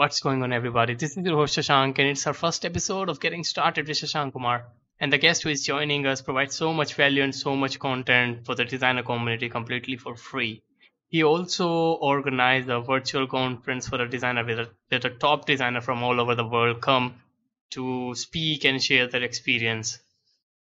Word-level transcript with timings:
What's 0.00 0.20
going 0.20 0.42
on, 0.42 0.50
everybody? 0.50 0.94
This 0.94 1.14
is 1.14 1.26
your 1.26 1.36
host 1.36 1.58
Shashank, 1.58 1.98
and 1.98 2.08
it's 2.08 2.26
our 2.26 2.32
first 2.32 2.64
episode 2.64 3.10
of 3.10 3.20
Getting 3.20 3.44
Started 3.44 3.86
with 3.86 3.98
Shashank 3.98 4.32
Kumar. 4.32 4.64
And 4.98 5.12
the 5.12 5.18
guest 5.18 5.42
who 5.42 5.50
is 5.50 5.62
joining 5.62 6.06
us 6.06 6.22
provides 6.22 6.56
so 6.56 6.72
much 6.72 6.94
value 6.94 7.22
and 7.22 7.34
so 7.34 7.54
much 7.54 7.78
content 7.78 8.46
for 8.46 8.54
the 8.54 8.64
designer 8.64 9.02
community 9.02 9.50
completely 9.50 9.98
for 9.98 10.16
free. 10.16 10.62
He 11.08 11.22
also 11.22 11.68
organized 11.68 12.70
a 12.70 12.80
virtual 12.80 13.26
conference 13.26 13.88
for 13.90 14.00
a 14.00 14.08
designer 14.08 14.42
with 14.42 14.60
a, 14.60 14.70
where 14.88 15.00
a 15.04 15.10
top 15.10 15.44
designer 15.44 15.82
from 15.82 16.02
all 16.02 16.18
over 16.18 16.34
the 16.34 16.46
world 16.46 16.80
come 16.80 17.16
to 17.72 18.14
speak 18.14 18.64
and 18.64 18.82
share 18.82 19.06
their 19.06 19.22
experience. 19.22 19.98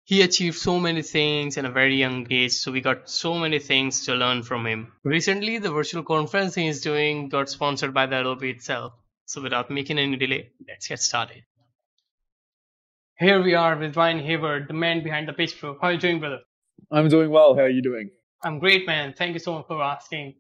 He 0.04 0.22
achieved 0.22 0.56
so 0.56 0.79
many 0.79 1.02
things 1.02 1.56
in 1.56 1.64
a 1.64 1.72
very 1.72 1.96
young 1.96 2.29
age, 2.30 2.52
so 2.52 2.70
we 2.70 2.80
got 2.80 3.11
so 3.11 3.34
many 3.34 3.58
things 3.58 4.06
to 4.06 4.14
learn 4.14 4.45
from 4.45 4.68
him. 4.68 4.93
Recently, 5.02 5.58
the 5.58 5.72
virtual 5.72 6.04
conference 6.04 6.54
he 6.54 6.68
is 6.68 6.80
doing 6.80 7.29
got 7.29 7.48
sponsored 7.48 7.93
by 7.93 8.06
the 8.06 8.20
Adobe 8.20 8.50
itself. 8.50 8.93
So 9.27 9.43
without 9.43 9.70
making 9.70 9.98
any 9.98 10.16
delay, 10.16 10.50
let's 10.68 10.86
get 10.86 11.00
started. 11.00 11.43
Here 13.18 13.43
we 13.43 13.54
are 13.54 13.76
with 13.76 13.96
Ryan 13.96 14.21
Hayward, 14.21 14.68
the 14.68 14.75
man 14.75 15.02
behind 15.02 15.26
the 15.26 15.32
Pitchproof. 15.32 15.79
How 15.80 15.89
are 15.89 15.93
you 15.94 15.99
doing, 15.99 16.21
brother? 16.21 16.39
I'm 16.93 17.08
doing 17.08 17.30
well. 17.30 17.57
How 17.57 17.62
are 17.62 17.68
you 17.68 17.82
doing? 17.82 18.11
I'm 18.44 18.61
great, 18.61 18.86
man. 18.86 19.14
Thank 19.18 19.32
you 19.32 19.40
so 19.40 19.54
much 19.54 19.66
for 19.66 19.82
asking. 19.82 20.35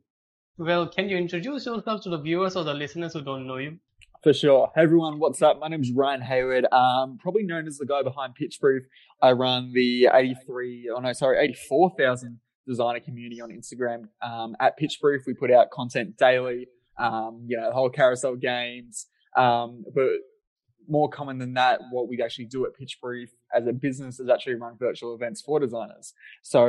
Well, 0.56 0.86
can 0.86 1.08
you 1.08 1.16
introduce 1.16 1.66
yourself 1.66 2.02
to 2.02 2.10
the 2.10 2.18
viewers 2.18 2.54
or 2.54 2.62
the 2.62 2.74
listeners 2.74 3.14
who 3.14 3.22
don't 3.22 3.48
know 3.48 3.56
you? 3.56 3.78
For 4.22 4.32
sure. 4.32 4.70
Hey 4.74 4.82
everyone, 4.82 5.18
what's 5.18 5.42
up? 5.42 5.58
My 5.58 5.66
name 5.66 5.82
is 5.82 5.90
Ryan 5.90 6.20
Hayward. 6.20 6.66
Um, 6.72 7.18
probably 7.20 7.42
known 7.42 7.66
as 7.66 7.78
the 7.78 7.86
guy 7.86 8.02
behind 8.02 8.34
Pitchproof. 8.40 8.82
I 9.20 9.32
run 9.32 9.72
the 9.72 10.08
83, 10.12 10.92
oh 10.94 11.00
no, 11.00 11.12
sorry, 11.12 11.38
84,000 11.38 12.38
designer 12.68 13.00
community 13.00 13.40
on 13.40 13.50
Instagram. 13.50 14.08
Um, 14.22 14.54
at 14.60 14.78
Pitchproof, 14.78 15.26
we 15.26 15.34
put 15.34 15.50
out 15.50 15.70
content 15.70 16.16
daily. 16.16 16.68
Um, 16.98 17.44
you 17.46 17.56
know, 17.56 17.68
the 17.68 17.74
whole 17.74 17.90
carousel 17.90 18.36
games. 18.36 19.06
Um, 19.36 19.84
but 19.94 20.08
more 20.88 21.08
common 21.08 21.38
than 21.38 21.54
that, 21.54 21.80
what 21.90 22.08
we 22.08 22.22
actually 22.22 22.46
do 22.46 22.64
at 22.66 22.72
Pitchproof 22.72 23.28
as 23.54 23.66
a 23.66 23.72
business 23.72 24.20
is 24.20 24.28
actually 24.28 24.54
run 24.54 24.76
virtual 24.78 25.14
events 25.14 25.42
for 25.42 25.60
designers. 25.60 26.14
So 26.42 26.66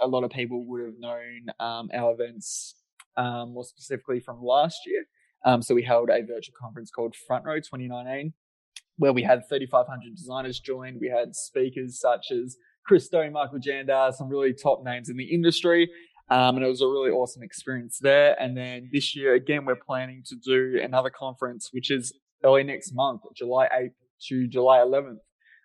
a 0.00 0.08
lot 0.08 0.24
of 0.24 0.30
people 0.30 0.64
would 0.66 0.84
have 0.84 0.98
known 0.98 1.46
um, 1.60 1.90
our 1.94 2.12
events 2.12 2.74
um, 3.16 3.52
more 3.52 3.64
specifically 3.64 4.20
from 4.20 4.42
last 4.42 4.80
year. 4.86 5.04
Um, 5.44 5.62
so 5.62 5.74
we 5.74 5.82
held 5.82 6.10
a 6.10 6.22
virtual 6.22 6.54
conference 6.58 6.90
called 6.90 7.14
Front 7.26 7.44
Row 7.44 7.56
2019, 7.56 8.32
where 8.96 9.12
we 9.12 9.22
had 9.22 9.48
3,500 9.48 10.16
designers 10.16 10.58
join. 10.58 10.98
We 11.00 11.08
had 11.08 11.34
speakers 11.34 12.00
such 12.00 12.30
as 12.32 12.56
Chris 12.84 13.06
Stone, 13.06 13.32
Michael 13.32 13.58
Janda, 13.58 14.12
some 14.14 14.28
really 14.28 14.54
top 14.54 14.82
names 14.82 15.08
in 15.08 15.16
the 15.16 15.24
industry. 15.24 15.90
Um, 16.30 16.56
and 16.56 16.64
it 16.64 16.68
was 16.68 16.82
a 16.82 16.86
really 16.86 17.10
awesome 17.10 17.42
experience 17.42 17.98
there. 18.00 18.40
And 18.40 18.56
then 18.56 18.90
this 18.92 19.16
year, 19.16 19.34
again, 19.34 19.64
we're 19.64 19.76
planning 19.76 20.22
to 20.26 20.36
do 20.36 20.78
another 20.82 21.10
conference, 21.10 21.70
which 21.72 21.90
is 21.90 22.12
early 22.44 22.64
next 22.64 22.92
month, 22.94 23.22
July 23.34 23.66
8th 23.66 23.94
to 24.28 24.46
July 24.46 24.78
11th. 24.78 25.18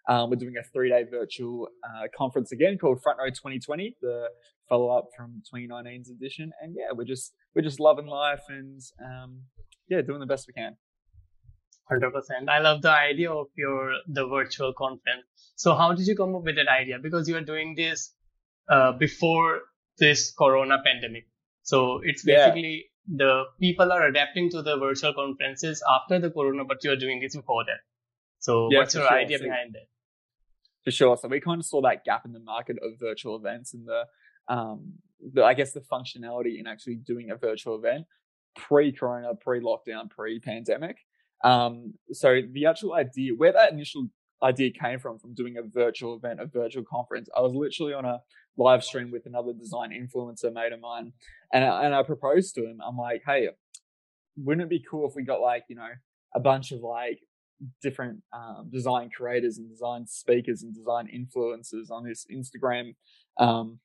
Um, 0.09 0.29
we're 0.29 0.35
doing 0.35 0.55
a 0.59 0.63
three 0.73 0.89
day 0.89 1.03
virtual 1.09 1.67
uh, 1.83 2.07
conference 2.17 2.51
again 2.51 2.77
called 2.77 3.01
Front 3.01 3.19
Row 3.19 3.29
2020, 3.29 3.97
the 4.01 4.27
follow 4.67 4.89
up 4.89 5.07
from 5.15 5.41
2019's 5.53 6.09
edition. 6.09 6.51
And 6.61 6.75
yeah, 6.77 6.87
we're 6.93 7.05
just 7.05 7.33
we're 7.55 7.61
just 7.61 7.79
loving 7.79 8.07
life 8.07 8.41
and 8.49 8.81
um, 9.01 9.43
yeah, 9.87 10.01
doing 10.01 10.19
the 10.19 10.25
best 10.25 10.47
we 10.47 10.53
can. 10.53 10.75
Hundred 11.89 12.11
percent. 12.11 12.49
I 12.49 12.59
love 12.59 12.81
the 12.81 12.91
idea 12.91 13.31
of 13.31 13.47
your 13.55 13.93
the 14.07 14.25
virtual 14.27 14.73
conference. 14.77 15.25
So 15.55 15.75
how 15.75 15.93
did 15.93 16.07
you 16.07 16.15
come 16.15 16.35
up 16.35 16.43
with 16.43 16.55
that 16.55 16.67
idea? 16.67 16.97
Because 17.01 17.27
you 17.27 17.35
are 17.37 17.41
doing 17.41 17.75
this 17.75 18.13
uh, 18.69 18.93
before 18.93 19.61
this 19.97 20.31
Corona 20.31 20.77
pandemic. 20.83 21.27
So 21.61 22.01
it's 22.03 22.23
basically 22.23 22.85
yeah. 23.07 23.17
the 23.17 23.43
people 23.59 23.91
are 23.91 24.05
adapting 24.05 24.49
to 24.51 24.61
the 24.61 24.77
virtual 24.77 25.13
conferences 25.13 25.83
after 25.89 26.19
the 26.19 26.29
Corona, 26.29 26.65
but 26.65 26.83
you're 26.83 26.97
doing 26.97 27.19
this 27.19 27.35
before 27.35 27.63
that. 27.65 27.79
So 28.39 28.69
yeah, 28.71 28.79
what's 28.79 28.95
your 28.95 29.07
sure. 29.07 29.17
idea 29.17 29.37
so, 29.37 29.45
behind 29.45 29.75
it? 29.75 29.89
For 30.83 30.91
sure. 30.91 31.17
So 31.17 31.27
we 31.29 31.39
kind 31.39 31.59
of 31.59 31.65
saw 31.65 31.81
that 31.81 32.03
gap 32.03 32.25
in 32.25 32.33
the 32.33 32.39
market 32.39 32.77
of 32.83 32.99
virtual 32.99 33.37
events 33.37 33.73
and 33.73 33.87
the, 33.87 34.05
um, 34.53 34.93
the, 35.21 35.43
I 35.43 35.53
guess 35.53 35.71
the 35.71 35.79
functionality 35.79 36.59
in 36.59 36.67
actually 36.67 36.95
doing 36.95 37.31
a 37.31 37.37
virtual 37.37 37.75
event 37.75 38.05
pre-corona, 38.55 39.33
pre-lockdown, 39.35 40.09
pre-pandemic. 40.09 40.97
Um, 41.43 41.95
so 42.11 42.41
the 42.51 42.67
actual 42.67 42.93
idea, 42.93 43.33
where 43.35 43.51
that 43.51 43.71
initial 43.71 44.07
idea 44.43 44.71
came 44.71 44.99
from, 44.99 45.17
from 45.17 45.33
doing 45.33 45.57
a 45.57 45.63
virtual 45.63 46.15
event, 46.15 46.39
a 46.41 46.45
virtual 46.45 46.83
conference, 46.83 47.29
I 47.35 47.41
was 47.41 47.53
literally 47.53 47.93
on 47.93 48.05
a 48.05 48.21
live 48.57 48.83
stream 48.83 49.11
with 49.11 49.25
another 49.25 49.53
design 49.53 49.91
influencer 49.91 50.53
mate 50.53 50.73
of 50.73 50.81
mine, 50.81 51.13
and 51.53 51.63
I, 51.63 51.85
and 51.85 51.95
I 51.95 52.03
proposed 52.03 52.55
to 52.55 52.65
him. 52.65 52.79
I'm 52.85 52.97
like, 52.97 53.23
hey, 53.25 53.49
wouldn't 54.37 54.65
it 54.65 54.69
be 54.69 54.85
cool 54.89 55.07
if 55.07 55.15
we 55.15 55.23
got 55.23 55.41
like 55.41 55.63
you 55.69 55.75
know 55.75 55.89
a 56.35 56.39
bunch 56.39 56.71
of 56.71 56.81
like 56.81 57.19
different 57.81 58.21
um, 58.33 58.69
design 58.71 59.09
creators 59.15 59.57
and 59.57 59.69
design 59.69 60.05
speakers 60.05 60.63
and 60.63 60.75
design 60.75 61.07
influencers 61.07 61.89
on 61.89 62.03
this 62.03 62.25
Instagram 62.31 62.95
um, 63.39 63.79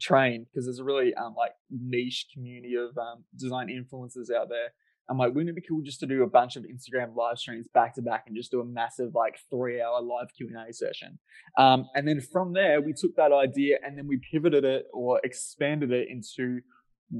train? 0.00 0.44
Because 0.44 0.66
there's 0.66 0.78
a 0.78 0.84
really 0.84 1.14
um, 1.14 1.34
like 1.36 1.52
niche 1.70 2.26
community 2.32 2.74
of 2.74 2.96
um, 2.96 3.24
design 3.36 3.68
influencers 3.68 4.30
out 4.34 4.48
there 4.48 4.72
I'm 5.08 5.18
like, 5.18 5.34
wouldn't 5.34 5.50
it 5.50 5.54
be 5.54 5.66
cool 5.66 5.82
just 5.82 6.00
to 6.00 6.06
do 6.06 6.22
a 6.24 6.26
bunch 6.28 6.56
of 6.56 6.64
Instagram 6.64 7.14
live 7.14 7.38
streams 7.38 7.68
back 7.72 7.94
to 7.94 8.02
back 8.02 8.24
and 8.26 8.36
just 8.36 8.50
do 8.50 8.60
a 8.60 8.64
massive 8.64 9.14
like 9.14 9.38
three 9.50 9.80
hour 9.80 10.00
live 10.02 10.28
Q 10.36 10.48
and 10.48 10.68
A 10.68 10.72
session? 10.72 11.18
Um, 11.58 11.86
and 11.94 12.06
then 12.08 12.20
from 12.20 12.52
there, 12.52 12.80
we 12.80 12.92
took 12.92 13.14
that 13.16 13.32
idea 13.32 13.76
and 13.84 13.96
then 13.96 14.06
we 14.08 14.20
pivoted 14.32 14.64
it 14.64 14.86
or 14.92 15.20
expanded 15.22 15.92
it 15.92 16.08
into 16.10 16.60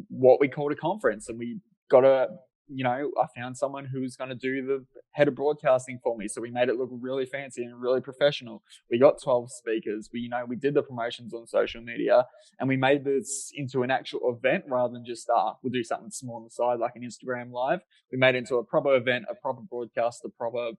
what 0.09 0.41
we 0.41 0.49
called 0.49 0.73
a 0.73 0.77
conference, 0.77 1.29
and 1.29 1.39
we 1.39 1.61
got 1.91 2.05
a 2.05 2.29
you 2.69 2.85
know, 2.85 3.11
I 3.21 3.27
found 3.39 3.57
someone 3.57 3.85
who 3.85 4.01
was 4.01 4.17
going 4.17 4.31
to 4.31 4.37
do 4.37 4.67
the 4.67 4.85
head 5.13 5.29
of 5.29 5.35
broadcasting 5.35 5.99
for 6.03 6.17
me. 6.17 6.29
So 6.29 6.41
we 6.41 6.51
made 6.51 6.69
it 6.69 6.77
look 6.77 6.91
really 6.93 7.25
fancy 7.25 7.63
and 7.63 7.81
really 7.81 8.01
professional. 8.01 8.63
We 8.91 8.99
got 8.99 9.23
12 9.23 9.51
speakers. 9.53 10.11
We, 10.13 10.21
you 10.21 10.29
know, 10.29 10.45
we 10.47 10.57
did 10.57 10.75
the 10.75 10.83
promotions 10.83 11.33
on 11.33 11.47
social 11.47 11.81
media 11.81 12.27
and 12.59 12.69
we 12.69 12.77
made 12.77 13.05
this 13.05 13.53
into 13.55 13.83
an 13.83 13.91
actual 13.91 14.21
event 14.37 14.65
rather 14.69 14.93
than 14.93 15.05
just, 15.05 15.29
uh, 15.29 15.53
we'll 15.63 15.73
do 15.73 15.85
something 15.85 16.11
small 16.11 16.37
on 16.37 16.45
the 16.45 16.51
side, 16.51 16.79
like 16.79 16.93
an 16.97 17.03
Instagram 17.03 17.53
live. 17.53 17.81
We 18.11 18.19
made 18.19 18.35
it 18.35 18.39
into 18.39 18.57
a 18.57 18.65
proper 18.65 18.95
event, 18.97 19.27
a 19.31 19.35
proper 19.35 19.63
broadcast, 19.63 20.23
a 20.25 20.29
proper 20.29 20.73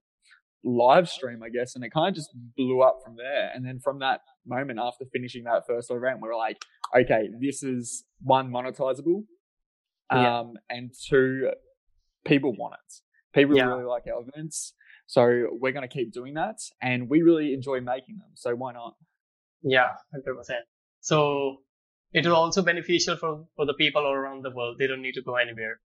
live 0.63 1.07
stream, 1.07 1.41
I 1.41 1.49
guess. 1.49 1.75
And 1.75 1.83
it 1.83 1.91
kind 1.91 2.09
of 2.09 2.15
just 2.15 2.31
blew 2.57 2.81
up 2.81 2.99
from 3.03 3.15
there. 3.15 3.49
And 3.53 3.65
then 3.65 3.79
from 3.79 3.99
that 3.99 4.21
moment 4.45 4.79
after 4.81 5.05
finishing 5.11 5.45
that 5.45 5.63
first 5.67 5.89
event, 5.89 6.19
we 6.21 6.27
were 6.27 6.35
like, 6.35 6.57
okay, 6.95 7.29
this 7.39 7.63
is 7.63 8.03
one 8.21 8.49
monetizable. 8.49 9.23
Yeah. 10.11 10.39
Um, 10.39 10.53
and 10.69 10.91
two, 11.09 11.51
people 12.27 12.53
want 12.55 12.75
it. 12.75 12.93
People 13.39 13.55
yeah. 13.55 13.65
really 13.65 13.85
like 13.85 14.03
our 14.07 14.21
events. 14.21 14.73
So 15.07 15.47
we're 15.51 15.71
going 15.71 15.87
to 15.87 15.93
keep 15.93 16.11
doing 16.11 16.33
that. 16.35 16.57
And 16.81 17.09
we 17.09 17.21
really 17.21 17.53
enjoy 17.53 17.79
making 17.81 18.17
them. 18.17 18.29
So 18.35 18.55
why 18.55 18.73
not? 18.73 18.95
Yeah, 19.63 19.89
100%. 20.13 20.51
So 21.01 21.57
it 22.13 22.25
will 22.25 22.35
also 22.35 22.61
be 22.61 22.67
beneficial 22.67 23.15
for, 23.15 23.45
for 23.55 23.65
the 23.65 23.73
people 23.73 24.03
all 24.03 24.13
around 24.13 24.43
the 24.43 24.51
world. 24.51 24.77
They 24.79 24.87
don't 24.87 25.01
need 25.01 25.13
to 25.13 25.21
go 25.21 25.35
anywhere. 25.35 25.79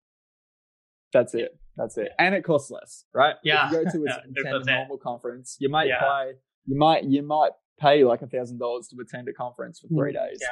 That's 1.11 1.33
it. 1.33 1.57
That's 1.77 1.97
it. 1.97 2.09
And 2.19 2.35
it 2.35 2.43
costs 2.43 2.71
less, 2.71 3.05
right? 3.13 3.35
Yeah. 3.43 3.67
If 3.67 3.71
you 3.71 3.83
go 3.83 3.91
to 3.91 4.51
a, 4.51 4.55
a 4.59 4.63
normal 4.63 4.97
conference, 4.97 5.57
you 5.59 5.69
might 5.69 5.87
yeah. 5.87 5.99
pay, 5.99 6.31
you 6.65 6.77
might, 6.77 7.03
you 7.03 7.23
might 7.23 7.51
pay 7.79 8.03
like 8.03 8.21
a 8.21 8.27
thousand 8.27 8.59
dollars 8.59 8.87
to 8.89 8.97
attend 8.99 9.27
a 9.27 9.33
conference 9.33 9.79
for 9.79 9.87
three 9.87 10.11
mm, 10.11 10.29
days. 10.29 10.39
Yeah. 10.41 10.47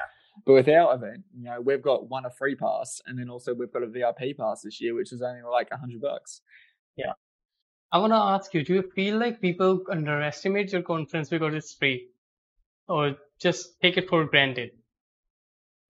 But 0.46 0.54
with 0.54 0.70
our 0.70 0.96
event, 0.96 1.24
you 1.36 1.44
know, 1.44 1.60
we've 1.62 1.82
got 1.82 2.10
one 2.10 2.26
a 2.26 2.32
free 2.32 2.56
pass, 2.56 3.02
and 3.06 3.20
then 3.20 3.30
also 3.30 3.54
we've 3.54 3.72
got 3.72 3.84
a 3.84 3.88
VIP 3.88 4.38
pass 4.38 4.62
this 4.62 4.82
year, 4.82 4.96
which 4.96 5.12
is 5.12 5.22
only 5.22 5.42
like 5.42 5.68
a 5.72 5.78
hundred 5.78 6.02
bucks. 6.02 6.42
Yeah. 6.96 7.14
I 7.92 7.98
want 8.00 8.14
to 8.14 8.18
ask 8.18 8.54
you: 8.54 8.64
Do 8.64 8.76
you 8.76 8.92
feel 8.96 9.18
like 9.18 9.42
people 9.42 9.82
underestimate 9.90 10.72
your 10.72 10.82
conference 10.82 11.30
because 11.30 11.54
it's 11.54 11.74
free, 11.74 12.08
or 12.88 13.18
just 13.40 13.80
take 13.82 13.98
it 13.98 14.10
for 14.10 14.26
granted? 14.26 14.72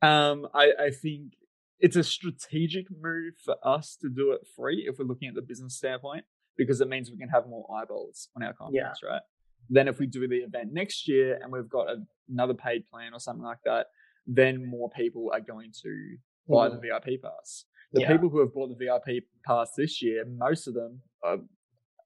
Um, 0.02 0.48
I, 0.54 0.72
I 0.80 0.90
think 0.90 1.34
it's 1.80 1.96
a 1.96 2.04
strategic 2.04 2.88
move 2.90 3.34
for 3.44 3.56
us 3.64 3.98
to 4.02 4.10
do 4.10 4.32
it 4.32 4.42
free 4.56 4.88
if 4.88 4.98
we're 4.98 5.06
looking 5.06 5.30
at 5.30 5.36
the 5.36 5.42
business 5.42 5.78
standpoint, 5.78 6.26
because 6.58 6.82
it 6.82 6.88
means 6.88 7.12
we 7.12 7.18
can 7.18 7.30
have 7.30 7.48
more 7.48 7.68
eyeballs 7.76 8.30
on 8.36 8.44
our 8.44 8.54
conference, 8.54 9.00
yeah. 9.04 9.10
right? 9.10 9.22
Then 9.70 9.88
if 9.88 10.00
we 10.00 10.08
do 10.08 10.28
the 10.28 10.38
event 10.38 10.74
next 10.74 11.08
year 11.08 11.40
and 11.42 11.52
we've 11.52 11.70
got 11.70 11.90
a, 11.90 11.98
another 12.30 12.56
paid 12.56 12.88
plan 12.88 13.14
or 13.14 13.20
something 13.20 13.44
like 13.44 13.60
that, 13.66 13.88
then 14.28 14.66
more 14.70 14.90
people 14.90 15.32
are 15.34 15.40
going 15.40 15.72
to 15.84 16.18
buy 16.48 16.70
mm. 16.70 16.74
the 16.74 16.80
VIP 16.80 17.22
pass. 17.22 17.66
The 17.94 18.02
yeah. 18.02 18.12
people 18.12 18.30
who 18.30 18.40
have 18.40 18.54
bought 18.54 18.70
the 18.70 18.86
VIP 18.86 19.24
pass 19.46 19.72
this 19.76 20.02
year, 20.02 20.24
most 20.26 20.68
of 20.68 20.74
them 20.74 21.02
are, 21.24 21.38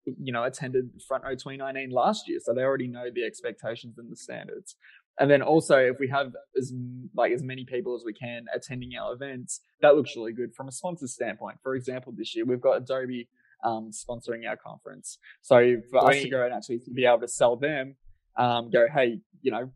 you 0.06 0.34
know, 0.34 0.44
attended 0.44 0.90
Front 1.08 1.24
Row 1.24 1.32
2019 1.32 1.92
last 1.92 2.28
year, 2.28 2.40
so 2.42 2.54
they 2.54 2.62
already 2.62 2.88
know 2.88 3.06
the 3.14 3.24
expectations 3.24 3.98
and 3.98 4.12
the 4.12 4.16
standards. 4.16 4.76
And 5.20 5.32
then 5.32 5.42
also, 5.42 5.78
if 5.78 5.98
we 6.00 6.10
have 6.10 6.34
as 6.58 6.74
like 7.16 7.32
as 7.32 7.42
many 7.42 7.66
people 7.66 7.96
as 7.96 8.04
we 8.06 8.14
can 8.14 8.46
attending 8.54 8.92
our 9.00 9.14
events, 9.14 9.62
that 9.82 9.96
looks 9.96 10.16
really 10.16 10.34
good 10.34 10.54
from 10.56 10.68
a 10.68 10.72
sponsor 10.72 11.08
standpoint. 11.08 11.58
For 11.64 11.76
example, 11.76 12.14
this 12.16 12.36
year 12.36 12.46
we've 12.46 12.60
got 12.60 12.78
Adobe 12.78 13.30
um, 13.64 13.92
sponsoring 13.92 14.48
our 14.48 14.58
conference, 14.58 15.18
so 15.42 15.78
for 15.90 16.10
us 16.10 16.22
to 16.22 16.30
go 16.30 16.44
and 16.44 16.54
actually 16.54 16.82
be 16.94 17.06
able 17.06 17.20
to 17.20 17.28
sell 17.28 17.56
them, 17.56 17.96
um, 18.38 18.70
go, 18.72 18.88
hey, 18.94 19.20
you 19.42 19.52
know, 19.52 19.72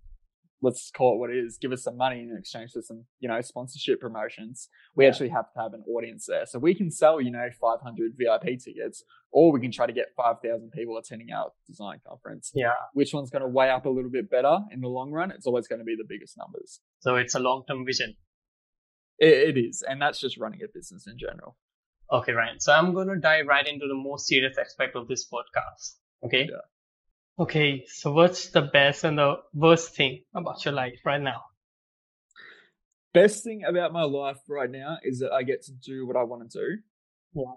let's 0.62 0.92
call 0.92 1.16
it 1.16 1.20
what 1.20 1.30
it 1.30 1.38
is, 1.38 1.58
give 1.58 1.72
us 1.72 1.84
some 1.84 1.96
money 1.96 2.20
in 2.20 2.36
exchange 2.38 2.72
for 2.72 2.82
some, 2.82 3.06
you 3.20 3.30
know, 3.30 3.40
sponsorship 3.42 4.02
promotions. 4.02 4.68
We 4.96 5.06
Yeah. 5.06 5.12
actually 5.12 5.30
have 5.30 5.52
to 5.54 5.60
have 5.62 5.74
an 5.74 5.84
audience 5.88 6.26
there. 6.28 6.46
So 6.46 6.60
we 6.60 6.76
can 6.76 6.92
sell, 6.92 7.22
you 7.22 7.32
know, 7.32 7.48
500 7.62 8.14
VIP 8.18 8.58
tickets, 8.58 9.04
or 9.32 9.54
we 9.54 9.62
can 9.62 9.72
try 9.72 9.86
to 9.88 9.94
get 9.94 10.08
5,000 10.18 10.72
people 10.72 10.98
attending 10.98 11.32
our 11.32 11.52
design 11.66 12.02
conference. 12.06 12.52
Yeah. 12.54 12.74
Which 12.94 13.14
one's 13.14 13.30
going 13.30 13.42
to 13.44 13.48
weigh 13.48 13.70
up 13.70 13.86
a 13.86 13.90
little 13.90 14.12
bit 14.12 14.30
better 14.30 14.60
in 14.72 14.82
the 14.82 14.90
long 14.90 15.12
run? 15.12 15.32
It's 15.32 15.48
always 15.48 15.68
going 15.68 15.80
to 15.80 15.86
be 15.86 15.96
the 15.96 16.06
biggest 16.08 16.38
numbers. 16.38 16.82
So 17.00 17.16
it's 17.16 17.36
a 17.36 17.40
long-term 17.40 17.86
vision. 17.86 18.18
It, 19.18 19.56
it 19.56 19.58
is. 19.58 19.82
And 19.88 20.02
that's 20.02 20.20
just 20.20 20.38
running 20.38 20.62
a 20.64 20.68
business 20.74 21.08
in 21.08 21.18
general. 21.18 21.56
Okay, 22.12 22.34
Ryan. 22.34 22.60
So 22.60 22.74
I'm 22.74 22.94
going 22.94 23.08
to 23.08 23.18
dive 23.20 23.46
right 23.48 23.66
into 23.68 23.88
the 23.88 23.96
most 23.96 24.28
serious 24.28 24.58
aspect 24.58 24.96
of 24.96 25.08
this 25.08 25.26
podcast. 25.32 25.96
Okay. 26.26 26.48
Yeah. 26.52 26.58
Okay. 27.40 27.86
So 27.88 28.12
what's 28.12 28.50
the 28.50 28.62
best 28.62 29.06
and 29.06 29.18
the 29.18 29.38
worst 29.54 29.96
thing 29.96 30.24
about 30.36 30.66
your 30.66 30.74
life 30.74 31.00
right 31.06 31.22
now? 31.22 31.46
Best 33.14 33.46
thing 33.46 33.64
about 33.64 33.94
my 33.94 34.04
life 34.04 34.40
right 34.50 34.70
now 34.70 34.98
is 35.04 35.20
that 35.20 35.32
I 35.32 35.44
get 35.44 35.64
to 35.64 35.72
do 35.72 36.06
what 36.06 36.18
I 36.18 36.24
want 36.24 36.52
to 36.52 36.60
do. 36.60 36.78
Yeah. 37.34 37.54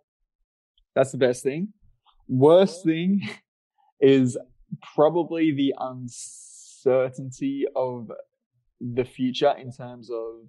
That's 0.94 1.10
the 1.10 1.18
best 1.18 1.42
thing. 1.42 1.72
Worst 2.28 2.84
thing 2.84 3.28
is 4.00 4.38
probably 4.94 5.52
the 5.52 5.74
uncertainty 5.78 7.66
of 7.74 8.12
the 8.80 9.04
future 9.04 9.52
in 9.58 9.72
terms 9.72 10.10
of, 10.10 10.48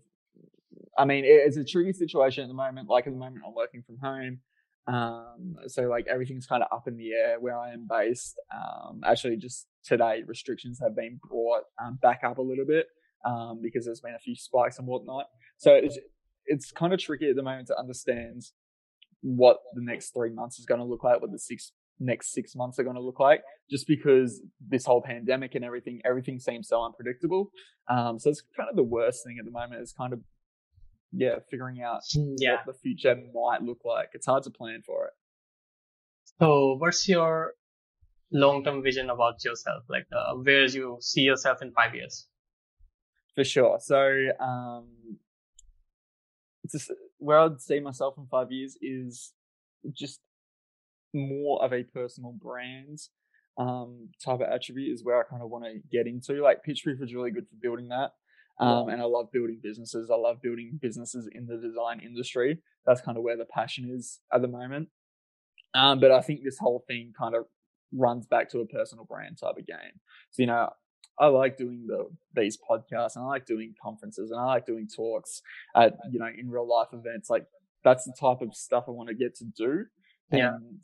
I 0.96 1.06
mean, 1.06 1.24
it's 1.26 1.58
a 1.58 1.64
tricky 1.64 1.94
situation 1.94 2.44
at 2.44 2.50
the 2.50 2.54
moment. 2.54 2.88
Like 2.88 3.08
at 3.08 3.14
the 3.14 3.20
moment, 3.20 3.44
I'm 3.48 3.56
working 3.56 3.82
from 3.82 3.98
home. 3.98 4.42
Um, 4.86 5.56
so 5.68 5.84
like 5.84 6.08
everything's 6.10 6.46
kind 6.46 6.62
of 6.62 6.70
up 6.76 6.88
in 6.88 6.98
the 6.98 7.12
air 7.12 7.40
where 7.40 7.58
I 7.58 7.72
am 7.72 7.88
based. 7.90 8.36
Um, 8.54 9.02
actually 9.06 9.38
just 9.38 9.68
today 9.84 10.24
restrictions 10.28 10.80
have 10.82 10.96
been 10.96 11.20
brought 11.30 11.64
um, 11.84 12.00
back 12.02 12.22
up 12.26 12.38
a 12.38 12.42
little 12.42 12.66
bit, 12.66 12.88
um, 13.26 13.60
because 13.62 13.86
there's 13.86 14.02
been 14.02 14.16
a 14.16 14.20
few 14.20 14.36
spikes 14.36 14.80
and 14.80 14.88
whatnot. 14.88 15.28
So 15.58 15.74
it's, 15.74 15.98
it's 16.46 16.72
kind 16.72 16.94
of 16.94 17.00
tricky 17.00 17.30
at 17.30 17.36
the 17.36 17.44
moment 17.44 17.68
to 17.68 17.78
understand 17.78 18.44
what 19.22 19.60
the 19.74 19.82
next 19.82 20.14
three 20.14 20.32
months 20.32 20.60
is 20.60 20.66
going 20.66 20.82
to 20.82 20.86
look 20.86 21.04
like, 21.04 21.22
what 21.22 21.32
the 21.32 21.40
six 21.40 21.72
next 22.00 22.34
six 22.34 22.56
months 22.56 22.78
are 22.80 22.84
going 22.84 22.96
to 22.96 23.02
look 23.02 23.20
like, 23.20 23.42
just 23.70 23.88
because 23.88 24.42
this 24.68 24.86
whole 24.86 25.02
pandemic 25.02 25.56
and 25.56 25.64
everything, 25.64 26.02
everything 26.04 26.40
seems 26.40 26.68
so 26.68 26.84
unpredictable. 26.84 27.52
Um, 27.88 28.20
so 28.20 28.30
it's 28.32 28.44
kind 28.58 28.70
of 28.70 28.76
the 28.76 28.84
worst 28.84 29.24
thing 29.26 29.38
at 29.40 29.46
the 29.46 29.52
moment 29.52 29.82
is 29.82 29.94
kind 29.94 30.12
of, 30.12 30.20
yeah, 31.16 31.36
figuring 31.50 31.82
out 31.82 32.02
Yeah. 32.14 32.56
what 32.66 32.66
the 32.66 32.74
future 32.82 33.16
might 33.34 33.62
look 33.62 33.82
like. 33.86 34.10
It's 34.14 34.26
hard 34.26 34.44
to 34.44 34.50
plan 34.50 34.82
for 34.86 35.06
it. 35.08 35.14
So 36.40 36.76
what's 36.80 37.08
your 37.08 37.54
long-term 38.32 38.82
vision 38.84 39.10
about 39.10 39.44
yourself? 39.46 39.84
Like, 39.90 40.08
uh, 40.12 40.34
where 40.36 40.66
you 40.66 40.98
see 41.00 41.22
yourself 41.22 41.62
in 41.62 41.72
five 41.72 41.94
years? 41.94 42.28
For 43.36 43.44
sure. 43.44 43.80
So, 43.80 44.30
um, 44.40 44.88
just 46.72 46.92
where 47.18 47.40
I'd 47.40 47.62
see 47.62 47.80
myself 47.80 48.16
in 48.18 48.26
five 48.28 48.52
years 48.52 48.78
is 48.82 49.34
just 49.92 50.20
more 51.14 51.64
of 51.64 51.74
a 51.74 51.84
personal 51.84 52.32
brand 52.32 53.00
um, 53.58 54.10
type 54.24 54.40
of 54.40 54.48
attribute 54.50 54.92
is 54.94 55.04
where 55.04 55.20
I 55.20 55.24
kind 55.30 55.44
of 55.44 55.50
want 55.50 55.66
to 55.66 55.80
get 55.92 56.08
into. 56.08 56.42
Like 56.42 56.64
Pitchproof 56.68 57.04
is 57.04 57.14
really 57.14 57.32
good 57.32 57.48
for 57.48 57.56
building 57.62 57.90
that. 57.90 58.14
Um, 58.60 58.90
and 58.90 59.02
I 59.02 59.06
love 59.06 59.32
building 59.32 59.60
businesses. 59.62 60.10
I 60.12 60.16
love 60.16 60.42
building 60.42 60.80
businesses 60.82 61.28
in 61.32 61.48
the 61.48 61.58
design 61.58 62.00
industry. 62.00 62.60
That's 62.86 63.02
kind 63.02 63.18
of 63.18 63.24
where 63.24 63.38
the 63.38 63.46
passion 63.46 63.92
is 63.94 64.20
at 64.34 64.42
the 64.42 64.48
moment. 64.48 64.90
Um, 65.74 66.00
but 66.00 66.12
I 66.12 66.22
think 66.22 66.42
this 66.44 66.60
whole 66.60 66.84
thing 66.88 67.14
kind 67.18 67.36
of 67.36 67.46
runs 67.92 68.26
back 68.28 68.50
to 68.52 68.60
a 68.60 68.68
personal 68.68 69.06
brand 69.06 69.38
type 69.40 69.58
of 69.58 69.66
game. 69.66 70.00
So, 70.32 70.44
you 70.44 70.48
know, 70.48 70.70
I 71.20 71.28
like 71.28 71.58
doing 71.58 71.86
the 71.88 72.10
these 72.36 72.58
podcasts 72.58 73.16
and 73.16 73.26
I 73.26 73.28
like 73.28 73.46
doing 73.46 73.74
conferences 73.82 74.32
and 74.32 74.40
I 74.40 74.46
like 74.46 74.66
doing 74.66 74.88
talks 74.88 75.42
at, 75.76 75.96
you 76.12 76.20
know, 76.20 76.28
in 76.28 76.50
real 76.50 76.68
life 76.68 76.90
events. 76.94 77.30
Like 77.30 77.46
that's 77.84 78.06
the 78.06 78.14
type 78.20 78.42
of 78.42 78.56
stuff 78.56 78.86
I 78.88 78.92
want 78.92 79.10
to 79.10 79.16
get 79.16 79.36
to 79.36 79.46
do. 79.46 79.86
Yeah. 80.32 80.56
And 80.56 80.80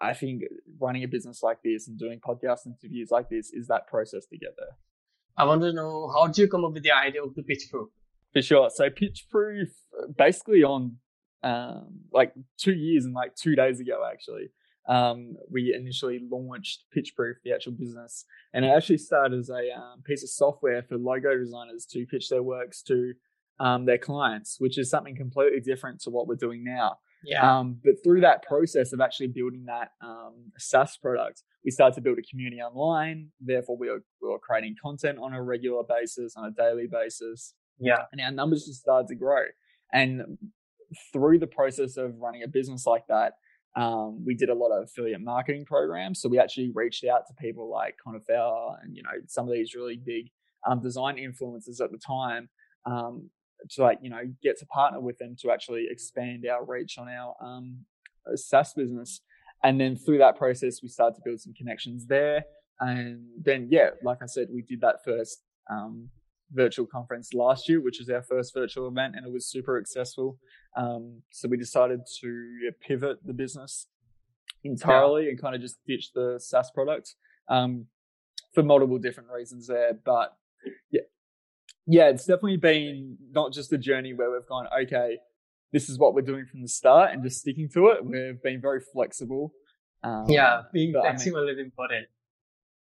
I 0.00 0.14
think 0.14 0.42
running 0.80 1.04
a 1.04 1.08
business 1.08 1.42
like 1.42 1.58
this 1.62 1.86
and 1.88 1.98
doing 1.98 2.20
podcast 2.20 2.66
interviews 2.66 3.10
like 3.10 3.28
this 3.28 3.52
is 3.52 3.68
that 3.68 3.86
process 3.86 4.26
to 4.26 4.38
get 4.38 4.54
there. 4.56 4.76
I 5.36 5.44
want 5.44 5.62
to 5.62 5.72
know 5.72 6.10
how 6.14 6.26
did 6.26 6.38
you 6.38 6.48
come 6.48 6.64
up 6.64 6.72
with 6.72 6.82
the 6.82 6.92
idea 6.92 7.22
of 7.22 7.34
the 7.34 7.42
pitch 7.42 7.68
proof? 7.70 7.88
For 8.32 8.42
sure. 8.42 8.70
So 8.70 8.88
pitch 8.90 9.26
proof 9.30 9.68
basically 10.16 10.62
on 10.62 10.96
um 11.42 12.00
like 12.12 12.32
two 12.56 12.72
years 12.72 13.04
and 13.04 13.14
like 13.14 13.34
two 13.34 13.56
days 13.56 13.80
ago 13.80 14.06
actually. 14.10 14.50
Um 14.88 15.36
we 15.50 15.74
initially 15.74 16.20
launched 16.30 16.84
pitch 16.92 17.14
proof, 17.16 17.36
the 17.44 17.52
actual 17.52 17.72
business. 17.72 18.24
And 18.52 18.64
it 18.64 18.68
actually 18.68 18.98
started 18.98 19.38
as 19.38 19.50
a 19.50 19.70
um, 19.76 20.02
piece 20.04 20.22
of 20.22 20.30
software 20.30 20.82
for 20.82 20.96
logo 20.96 21.36
designers 21.36 21.86
to 21.86 22.06
pitch 22.06 22.28
their 22.28 22.42
works 22.42 22.82
to 22.82 23.14
um, 23.60 23.84
their 23.84 23.98
clients, 23.98 24.56
which 24.58 24.76
is 24.78 24.90
something 24.90 25.16
completely 25.16 25.60
different 25.60 26.00
to 26.00 26.10
what 26.10 26.26
we're 26.26 26.34
doing 26.34 26.64
now. 26.64 26.98
Yeah. 27.24 27.58
Um, 27.58 27.78
but 27.84 27.94
through 28.02 28.20
that 28.22 28.42
process 28.42 28.92
of 28.92 29.00
actually 29.00 29.28
building 29.28 29.64
that 29.66 29.90
um, 30.02 30.52
SaaS 30.58 30.96
product, 30.96 31.42
we 31.64 31.70
started 31.70 31.94
to 31.94 32.00
build 32.00 32.18
a 32.18 32.22
community 32.22 32.60
online. 32.60 33.28
Therefore, 33.40 33.76
we 33.76 33.88
were, 33.88 34.02
we 34.20 34.28
were 34.28 34.38
creating 34.38 34.76
content 34.82 35.18
on 35.20 35.32
a 35.32 35.42
regular 35.42 35.82
basis, 35.88 36.34
on 36.36 36.46
a 36.46 36.50
daily 36.50 36.88
basis, 36.90 37.54
yeah. 37.78 38.02
and 38.12 38.20
our 38.20 38.32
numbers 38.32 38.66
just 38.66 38.80
started 38.80 39.08
to 39.08 39.14
grow. 39.14 39.44
And 39.92 40.38
through 41.12 41.38
the 41.38 41.46
process 41.46 41.96
of 41.96 42.14
running 42.18 42.42
a 42.42 42.48
business 42.48 42.86
like 42.86 43.06
that, 43.08 43.34
um, 43.74 44.24
we 44.24 44.34
did 44.34 44.50
a 44.50 44.54
lot 44.54 44.70
of 44.70 44.84
affiliate 44.84 45.20
marketing 45.20 45.64
programs. 45.64 46.20
So 46.20 46.28
we 46.28 46.38
actually 46.38 46.70
reached 46.74 47.04
out 47.04 47.26
to 47.28 47.34
people 47.38 47.70
like 47.70 47.96
Conifel 48.06 48.76
and 48.82 48.94
you 48.94 49.02
know 49.02 49.10
some 49.28 49.46
of 49.46 49.54
these 49.54 49.74
really 49.74 49.98
big 50.04 50.30
um, 50.68 50.80
design 50.82 51.16
influencers 51.16 51.82
at 51.82 51.90
the 51.90 51.98
time 51.98 52.48
um, 52.84 53.30
to 53.70 53.82
like 53.82 53.98
you 54.02 54.10
know 54.10 54.22
get 54.42 54.58
to 54.58 54.66
partner 54.66 55.00
with 55.00 55.18
them 55.18 55.36
to 55.40 55.50
actually 55.50 55.86
expand 55.90 56.46
our 56.46 56.64
reach 56.64 56.98
on 56.98 57.08
our 57.08 57.34
um, 57.42 57.78
SaaS 58.34 58.74
business. 58.74 59.20
And 59.64 59.80
then 59.80 59.96
through 59.96 60.18
that 60.18 60.36
process, 60.36 60.80
we 60.82 60.88
started 60.88 61.14
to 61.16 61.22
build 61.24 61.40
some 61.40 61.54
connections 61.54 62.06
there. 62.06 62.44
And 62.80 63.24
then 63.40 63.68
yeah, 63.70 63.90
like 64.02 64.18
I 64.22 64.26
said, 64.26 64.48
we 64.52 64.62
did 64.62 64.80
that 64.80 65.04
first 65.04 65.42
um, 65.70 66.08
virtual 66.52 66.86
conference 66.86 67.32
last 67.32 67.68
year, 67.68 67.80
which 67.80 67.98
was 67.98 68.10
our 68.10 68.22
first 68.22 68.54
virtual 68.54 68.88
event, 68.88 69.14
and 69.16 69.26
it 69.26 69.32
was 69.32 69.46
super 69.46 69.80
successful. 69.84 70.38
Um, 70.76 71.22
so 71.30 71.48
we 71.48 71.56
decided 71.56 72.00
to 72.20 72.72
pivot 72.80 73.18
the 73.24 73.32
business 73.32 73.86
entirely 74.64 75.28
and 75.28 75.40
kind 75.40 75.54
of 75.54 75.60
just 75.60 75.78
ditch 75.86 76.12
the 76.14 76.38
SaaS 76.38 76.70
product 76.70 77.14
um, 77.48 77.86
for 78.54 78.62
multiple 78.62 78.98
different 78.98 79.30
reasons 79.30 79.66
there. 79.66 79.92
But 80.04 80.36
yeah, 80.90 81.02
yeah, 81.86 82.08
it's 82.08 82.24
definitely 82.26 82.56
been 82.58 83.18
not 83.32 83.52
just 83.52 83.72
a 83.72 83.78
journey 83.78 84.12
where 84.14 84.30
we've 84.30 84.46
gone, 84.48 84.66
okay, 84.84 85.18
this 85.72 85.88
is 85.88 85.98
what 85.98 86.14
we're 86.14 86.22
doing 86.22 86.46
from 86.46 86.62
the 86.62 86.68
start 86.68 87.12
and 87.12 87.22
just 87.22 87.40
sticking 87.40 87.68
to 87.74 87.88
it. 87.88 88.04
We've 88.04 88.40
been 88.42 88.60
very 88.60 88.80
flexible. 88.92 89.52
Um, 90.04 90.26
yeah. 90.28 90.62
Being 90.72 90.92
but 90.92 91.00
I 91.00 91.02
mean- 91.02 91.12
flexible 91.16 91.48
is 91.48 91.58
important. 91.58 92.06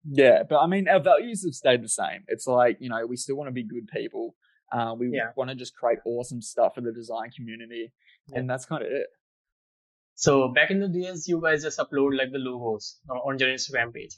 yeah, 0.08 0.42
but 0.48 0.60
I 0.60 0.66
mean, 0.66 0.86
our 0.88 1.00
values 1.00 1.44
have 1.44 1.54
stayed 1.54 1.82
the 1.82 1.88
same. 1.88 2.24
It's 2.28 2.46
like, 2.46 2.76
you 2.80 2.88
know, 2.88 3.04
we 3.06 3.16
still 3.16 3.36
want 3.36 3.48
to 3.48 3.52
be 3.52 3.64
good 3.64 3.88
people. 3.88 4.34
Uh, 4.72 4.94
we 4.98 5.10
Yeah. 5.12 5.30
want 5.36 5.50
to 5.50 5.56
just 5.56 5.74
create 5.76 5.98
awesome 6.04 6.40
stuff 6.42 6.74
for 6.74 6.80
the 6.80 6.92
design 6.92 7.30
community. 7.36 7.92
And 8.32 8.48
that's 8.50 8.66
kind 8.66 8.82
of 8.82 8.90
it. 8.90 9.06
So 10.14 10.48
back 10.48 10.70
in 10.70 10.80
the 10.80 10.88
days, 10.88 11.28
you 11.28 11.40
guys 11.40 11.62
just 11.62 11.78
upload 11.78 12.16
like 12.16 12.32
the 12.32 12.38
logos 12.38 12.98
on 13.10 13.16
on 13.18 13.38
your 13.38 13.48
Instagram 13.50 13.92
page. 13.92 14.14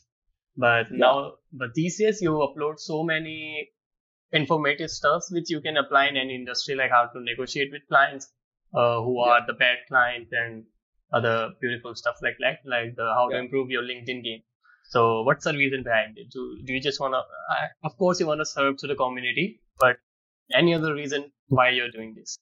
But 0.56 0.90
Yeah. 0.90 0.96
now, 0.98 1.32
but 1.52 1.74
these 1.74 1.98
days 1.98 2.20
you 2.22 2.30
upload 2.32 2.78
so 2.78 3.02
many 3.02 3.70
informative 4.32 4.90
stuffs 4.90 5.30
which 5.32 5.50
you 5.50 5.60
can 5.60 5.76
apply 5.76 6.06
in 6.08 6.16
any 6.16 6.34
industry, 6.34 6.74
like 6.74 6.90
how 6.90 7.06
to 7.06 7.20
negotiate 7.20 7.70
with 7.72 7.82
clients, 7.88 8.28
uh, 8.74 9.00
who 9.00 9.24
Yeah. 9.24 9.32
are 9.32 9.46
the 9.46 9.54
bad 9.54 9.78
clients 9.88 10.32
and 10.32 10.64
other 11.12 11.50
beautiful 11.60 11.94
stuff 11.94 12.16
like 12.22 12.36
that, 12.40 12.58
like 12.64 12.94
the 12.96 13.04
how 13.14 13.28
to 13.30 13.38
improve 13.38 13.70
your 13.70 13.82
LinkedIn 13.82 14.22
game. 14.22 14.42
So 14.90 15.22
what's 15.22 15.44
the 15.44 15.52
reason 15.52 15.82
behind 15.82 16.18
it? 16.18 16.30
Do, 16.30 16.58
do 16.64 16.72
you 16.72 16.80
just 16.80 17.00
want 17.00 17.14
to, 17.14 17.22
of 17.84 17.96
course 17.96 18.20
you 18.20 18.26
want 18.26 18.40
to 18.40 18.46
serve 18.46 18.76
to 18.78 18.86
the 18.86 18.94
community, 18.94 19.60
but 19.78 19.96
any 20.52 20.74
other 20.74 20.94
reason 20.94 21.32
why 21.48 21.70
you're 21.70 21.90
doing 21.90 22.14
this? 22.14 22.38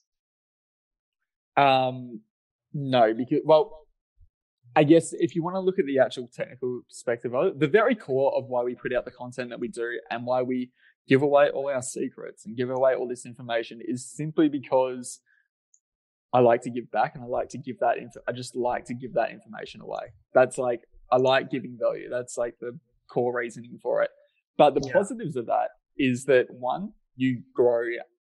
Um, 1.57 2.21
no, 2.73 3.15
because 3.15 3.41
well, 3.45 3.87
I 4.77 4.85
guess 4.85 5.13
if 5.13 5.35
you 5.35 5.43
want 5.43 5.55
to 5.57 5.61
look 5.61 5.79
at 5.79 5.87
the 5.87 5.99
actual 5.99 6.29
technical 6.29 6.83
perspective 6.89 7.35
of 7.35 7.47
it, 7.47 7.61
the 7.61 7.67
very 7.67 7.95
core 7.95 8.35
of 8.37 8.47
why 8.47 8.63
we 8.63 8.75
put 8.75 8.93
out 8.93 9.05
the 9.05 9.11
content 9.11 9.51
that 9.51 9.59
we 9.59 9.69
do 9.69 9.99
and 10.11 10.27
why 10.27 10.43
we 10.43 10.71
give 11.09 11.23
away 11.23 11.51
all 11.51 11.69
our 11.69 11.83
secrets 11.83 12.47
and 12.47 12.57
give 12.57 12.71
away 12.71 12.95
all 12.95 13.07
this 13.07 13.27
information 13.27 13.81
is 13.87 14.05
simply 14.05 14.49
because 14.49 15.21
I 16.33 16.41
like 16.41 16.63
to 16.63 16.71
give 16.71 16.91
back 16.91 17.15
and 17.15 17.23
I 17.25 17.27
like 17.29 17.49
to 17.51 17.59
give 17.59 17.79
that 17.81 17.99
info. 17.99 18.21
I 18.29 18.33
just 18.33 18.57
like 18.57 18.85
to 18.87 18.95
give 18.95 19.15
that 19.15 19.31
information 19.31 19.81
away. 19.81 20.13
That's 20.35 20.59
like 20.59 20.83
I 21.11 21.17
like 21.19 21.51
giving 21.51 21.79
value. 21.81 22.09
That's 22.11 22.37
like 22.37 22.57
the 22.61 22.79
core 23.09 23.35
reasoning 23.37 23.79
for 23.81 24.03
it. 24.03 24.11
But 24.59 24.75
the 24.75 24.83
Yeah. 24.85 24.93
positives 24.93 25.37
of 25.37 25.47
that 25.47 25.71
is 25.97 26.25
that 26.25 26.51
one, 26.51 26.93
you 27.15 27.43
grow 27.55 27.85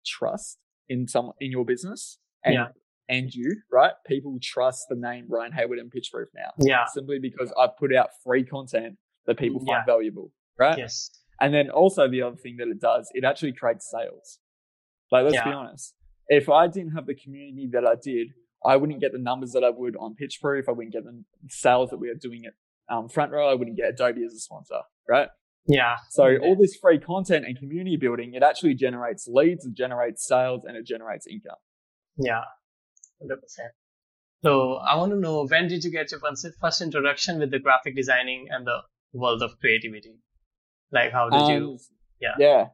trust 0.05 0.59
in 0.89 1.07
some 1.07 1.31
in 1.39 1.51
your 1.51 1.65
business 1.65 2.19
and 2.43 2.53
Yeah. 2.55 2.67
and 3.07 3.33
you, 3.33 3.61
right? 3.71 3.93
People 4.05 4.37
trust 4.41 4.87
the 4.89 4.95
name 4.95 5.25
Ryan 5.29 5.53
Hayward 5.53 5.79
and 5.79 5.89
Pitchproof 5.91 6.27
now 6.35 6.51
Yeah. 6.59 6.85
simply 6.85 7.19
because 7.19 7.51
I've 7.57 7.77
put 7.77 7.93
out 7.95 8.09
free 8.23 8.43
content 8.43 8.97
that 9.25 9.37
people 9.37 9.59
find 9.59 9.69
Yeah. 9.69 9.85
valuable, 9.85 10.31
right? 10.59 10.77
Yes. 10.77 11.11
And 11.39 11.53
then 11.53 11.69
also 11.69 12.07
the 12.09 12.21
other 12.21 12.37
thing 12.37 12.57
that 12.57 12.67
it 12.67 12.79
does, 12.79 13.09
it 13.13 13.23
actually 13.23 13.53
creates 13.53 13.89
sales. 13.89 14.39
Like, 15.11 15.25
let's 15.25 15.41
be 15.43 15.51
honest. 15.51 15.93
If 16.27 16.49
I 16.49 16.67
didn't 16.67 16.91
have 16.93 17.05
the 17.05 17.15
community 17.15 17.69
that 17.73 17.85
I 17.85 17.95
did, 18.01 18.29
I 18.65 18.77
wouldn't 18.77 18.99
get 18.99 19.11
the 19.11 19.19
numbers 19.19 19.51
that 19.51 19.63
I 19.63 19.69
would 19.69 19.95
on 19.95 20.15
PitchProof. 20.15 20.63
I 20.67 20.71
wouldn't 20.71 20.93
get 20.93 21.03
the 21.03 21.23
sales 21.49 21.91
that 21.91 21.97
we 21.97 22.09
are 22.09 22.15
doing 22.15 22.43
at 22.45 22.53
um, 22.93 23.09
Front 23.09 23.31
Row. 23.31 23.49
I 23.49 23.53
wouldn't 23.53 23.77
get 23.77 23.89
Adobe 23.89 24.23
as 24.25 24.33
a 24.33 24.39
sponsor, 24.39 24.81
right? 25.07 25.29
Yeah. 25.67 25.95
So 26.09 26.25
Okay. 26.25 26.43
all 26.43 26.55
this 26.55 26.75
free 26.75 26.99
content 26.99 27.45
and 27.45 27.57
community 27.57 27.97
building, 27.97 28.33
it 28.33 28.43
actually 28.43 28.73
generates 28.73 29.27
leads, 29.27 29.65
it 29.65 29.73
generates 29.73 30.25
sales, 30.25 30.63
and 30.65 30.77
it 30.77 30.85
generates 30.85 31.27
income. 31.27 31.57
Yeah, 32.17 32.41
hundred 33.19 33.41
percent. 33.41 33.71
So 34.43 34.75
I 34.75 34.95
want 34.95 35.11
to 35.11 35.17
know 35.17 35.45
when 35.45 35.67
did 35.67 35.83
you 35.83 35.91
get 35.91 36.11
your 36.11 36.19
first 36.19 36.81
introduction 36.81 37.39
with 37.39 37.51
the 37.51 37.59
graphic 37.59 37.95
designing 37.95 38.47
and 38.49 38.65
the 38.65 38.81
world 39.13 39.41
of 39.41 39.59
creativity? 39.59 40.19
Like 40.91 41.11
how 41.11 41.29
did 41.29 41.47
you? 41.47 41.71
Um, 41.71 41.77
yeah. 42.21 42.35
Yeah. 42.37 42.65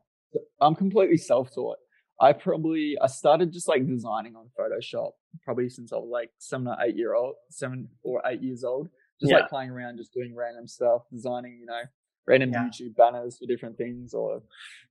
I'm 0.59 0.75
completely 0.75 1.17
self-taught. 1.17 1.77
I 2.19 2.33
probably 2.33 2.95
I 3.01 3.07
started 3.07 3.51
just 3.51 3.67
like 3.67 3.87
designing 3.87 4.35
on 4.35 4.49
Photoshop 4.59 5.11
probably 5.43 5.69
since 5.69 5.91
I 5.91 5.95
was 5.97 6.09
like 6.11 6.29
seven 6.37 6.67
or 6.67 6.77
eight 6.81 6.95
year 6.95 7.15
old, 7.15 7.35
seven 7.49 7.87
or 8.03 8.21
eight 8.25 8.41
years 8.41 8.63
old. 8.63 8.89
Just 9.19 9.31
Yeah. 9.31 9.39
like 9.39 9.49
playing 9.49 9.71
around, 9.71 9.97
just 9.97 10.13
doing 10.13 10.35
random 10.35 10.67
stuff, 10.67 11.03
designing, 11.11 11.57
you 11.59 11.65
know, 11.65 11.81
random 12.27 12.51
Yeah. 12.51 12.65
YouTube 12.65 12.95
banners 12.95 13.37
for 13.39 13.45
different 13.47 13.77
things 13.77 14.13
or 14.13 14.41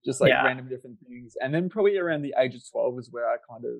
just 0.04 0.20
like 0.20 0.30
Yeah. 0.30 0.44
random 0.44 0.68
different 0.68 0.98
things. 1.06 1.36
And 1.40 1.54
then 1.54 1.68
probably 1.68 1.96
around 1.98 2.22
the 2.22 2.34
age 2.38 2.54
of 2.54 2.62
twelve 2.70 2.94
was 2.94 3.10
where 3.10 3.28
I 3.30 3.36
kind 3.48 3.64
of 3.64 3.74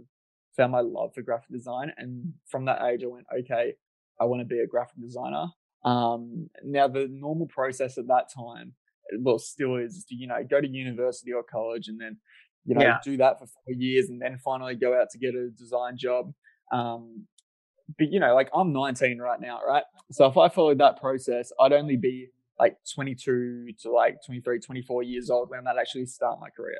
found 0.57 0.73
my 0.73 0.81
love 0.81 1.13
for 1.15 1.23
graphic 1.23 1.51
design. 1.51 1.93
And 1.97 2.35
from 2.47 2.65
that 2.67 2.83
age 2.83 3.03
I 3.03 3.07
went, 3.09 3.27
okay, 3.41 3.75
I 4.21 4.25
want 4.25 4.41
to 4.41 4.45
be 4.47 4.61
a 4.61 4.67
graphic 4.67 5.01
designer. 5.01 5.47
Um 5.85 6.51
now 6.63 6.87
the 6.89 7.09
normal 7.09 7.47
process 7.49 7.99
at 7.99 8.07
that 8.09 8.29
time 8.33 8.75
well 9.19 9.39
still 9.39 9.77
is 9.77 10.05
to 10.09 10.15
you 10.15 10.27
know 10.27 10.37
go 10.49 10.61
to 10.61 10.69
university 10.69 11.33
or 11.33 11.43
college 11.43 11.89
and 11.89 12.01
then 12.01 12.17
you 12.65 12.75
know 12.75 12.83
Yeah. 12.83 12.99
do 13.05 13.17
that 13.19 13.39
for 13.39 13.47
four 13.47 13.75
years 13.75 14.09
and 14.09 14.21
then 14.21 14.39
finally 14.45 14.75
go 14.75 14.99
out 15.01 15.09
to 15.11 15.19
get 15.19 15.35
a 15.35 15.51
design 15.51 15.97
job. 15.97 16.33
Um 16.73 17.27
but 17.99 18.13
you 18.13 18.21
know 18.21 18.35
like 18.35 18.49
i'm 18.55 18.73
19 18.73 19.19
right 19.19 19.41
now 19.41 19.59
right? 19.67 19.83
So 20.13 20.27
if 20.27 20.37
i 20.37 20.49
followed 20.49 20.79
that 20.79 21.01
process 21.01 21.51
i'd 21.61 21.73
only 21.73 21.97
be 21.97 22.29
like 22.59 22.77
22 22.95 23.71
to 23.81 23.91
like 23.91 24.19
23 24.25 24.61
24 24.61 25.03
years 25.03 25.29
old 25.31 25.51
when 25.51 25.67
i'd 25.67 25.77
actually 25.79 26.07
start 26.07 26.39
my 26.41 26.51
career. 26.51 26.79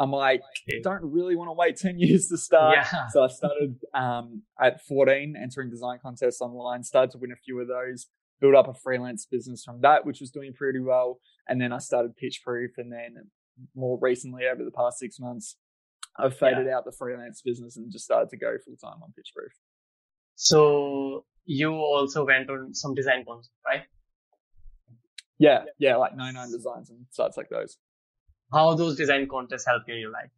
I'm 0.00 0.10
like 0.10 0.40
don't 0.82 1.04
really 1.04 1.36
want 1.36 1.48
to 1.48 1.52
wait 1.52 1.76
10 1.76 1.98
years 2.04 2.26
to 2.28 2.38
start. 2.38 2.76
Yeah. 2.76 3.06
so 3.10 3.22
I 3.22 3.28
started 3.28 3.76
um, 3.94 4.42
at 4.60 4.80
14, 4.86 5.36
entering 5.40 5.70
design 5.70 5.98
contests 6.02 6.40
online, 6.40 6.82
started 6.82 7.12
to 7.12 7.18
win 7.18 7.30
a 7.30 7.36
few 7.36 7.60
of 7.60 7.68
those, 7.68 8.08
built 8.42 8.56
up 8.56 8.68
a 8.68 8.74
freelance 8.74 9.24
business 9.24 9.62
from 9.64 9.80
that, 9.82 10.04
which 10.04 10.20
was 10.20 10.30
doing 10.30 10.52
pretty 10.52 10.80
well. 10.80 11.20
And 11.48 11.60
then 11.60 11.72
I 11.72 11.78
started 11.78 12.12
PitchProof. 12.22 12.70
And 12.76 12.92
then 12.92 13.30
more 13.74 13.98
recently, 14.02 14.42
over 14.52 14.64
the 14.64 14.72
past 14.72 14.98
six 14.98 15.18
months, 15.20 15.56
I've 16.18 16.36
faded 16.36 16.68
out 16.68 16.84
the 16.84 16.92
freelance 16.92 17.40
business 17.40 17.76
and 17.76 17.90
just 17.90 18.04
started 18.04 18.28
to 18.30 18.36
go 18.36 18.56
full 18.64 18.76
time 18.76 19.00
on 19.02 19.10
PitchProof. 19.10 19.54
So 20.34 21.24
you 21.44 21.72
also 21.72 22.26
went 22.26 22.50
on 22.50 22.74
some 22.74 22.94
design 22.94 23.24
contests, 23.26 23.52
right? 23.64 23.82
Yeah, 25.38 25.64
yeah, 25.78 25.96
like 25.96 26.16
99 26.16 26.50
designs 26.50 26.90
and 26.90 27.06
sites 27.10 27.36
like 27.36 27.48
those. 27.48 27.78
How 28.52 28.74
those 28.74 28.96
design 28.96 29.28
contests 29.28 29.66
help 29.66 29.84
you 29.86 29.94
in 29.94 30.00
your 30.00 30.10
life? 30.10 30.30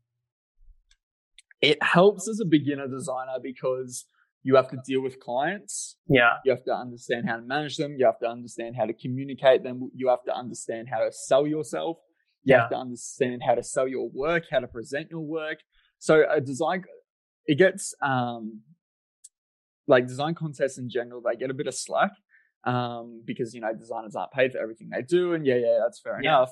It 1.61 1.83
helps 1.83 2.29
as 2.29 2.41
a 2.41 2.45
beginner 2.45 2.87
designer 2.87 3.39
because 3.43 4.05
you 4.47 4.55
have 4.57 4.69
to 4.69 4.79
deal 4.87 5.01
with 5.03 5.19
clients 5.19 5.97
Yeah. 6.07 6.35
You 6.45 6.51
have 6.53 6.65
to 6.65 6.75
understand 6.75 7.27
how 7.29 7.37
to 7.37 7.43
manage 7.43 7.77
them. 7.79 7.97
You 7.99 8.05
have 8.07 8.19
to 8.21 8.29
understand 8.29 8.77
how 8.79 8.85
to 8.85 8.93
communicate 8.93 9.63
them. 9.65 9.91
You 9.95 10.09
have 10.11 10.23
to 10.25 10.35
understand 10.35 10.89
how 10.93 10.99
to 11.05 11.11
sell 11.11 11.47
yourself. 11.47 11.97
You 12.45 12.53
Yeah. 12.55 12.61
have 12.61 12.71
to 12.71 12.77
understand 12.77 13.43
how 13.47 13.55
to 13.55 13.63
sell 13.63 13.89
your 13.89 14.09
work, 14.11 14.45
how 14.51 14.61
to 14.61 14.69
present 14.69 15.11
your 15.11 15.23
work. 15.39 15.59
So 15.99 16.13
a 16.31 16.41
design, 16.41 16.85
it 17.47 17.57
gets, 17.57 17.95
um, 18.03 18.63
like 19.87 20.07
design 20.07 20.35
contests 20.35 20.77
in 20.79 20.89
general, 20.91 21.21
they 21.23 21.37
get 21.37 21.51
a 21.51 21.55
bit 21.55 21.67
of 21.67 21.75
slack, 21.75 22.13
um, 22.65 23.23
because, 23.25 23.55
you 23.55 23.61
know, 23.63 23.73
designers 23.75 24.15
aren't 24.15 24.33
paid 24.33 24.53
for 24.53 24.59
everything 24.59 24.89
they 24.91 25.03
do. 25.03 25.33
And 25.35 25.47
yeah, 25.47 25.57
yeah, 25.57 25.79
that's 25.83 26.01
fair 26.01 26.21
Yeah. 26.23 26.37
enough. 26.37 26.51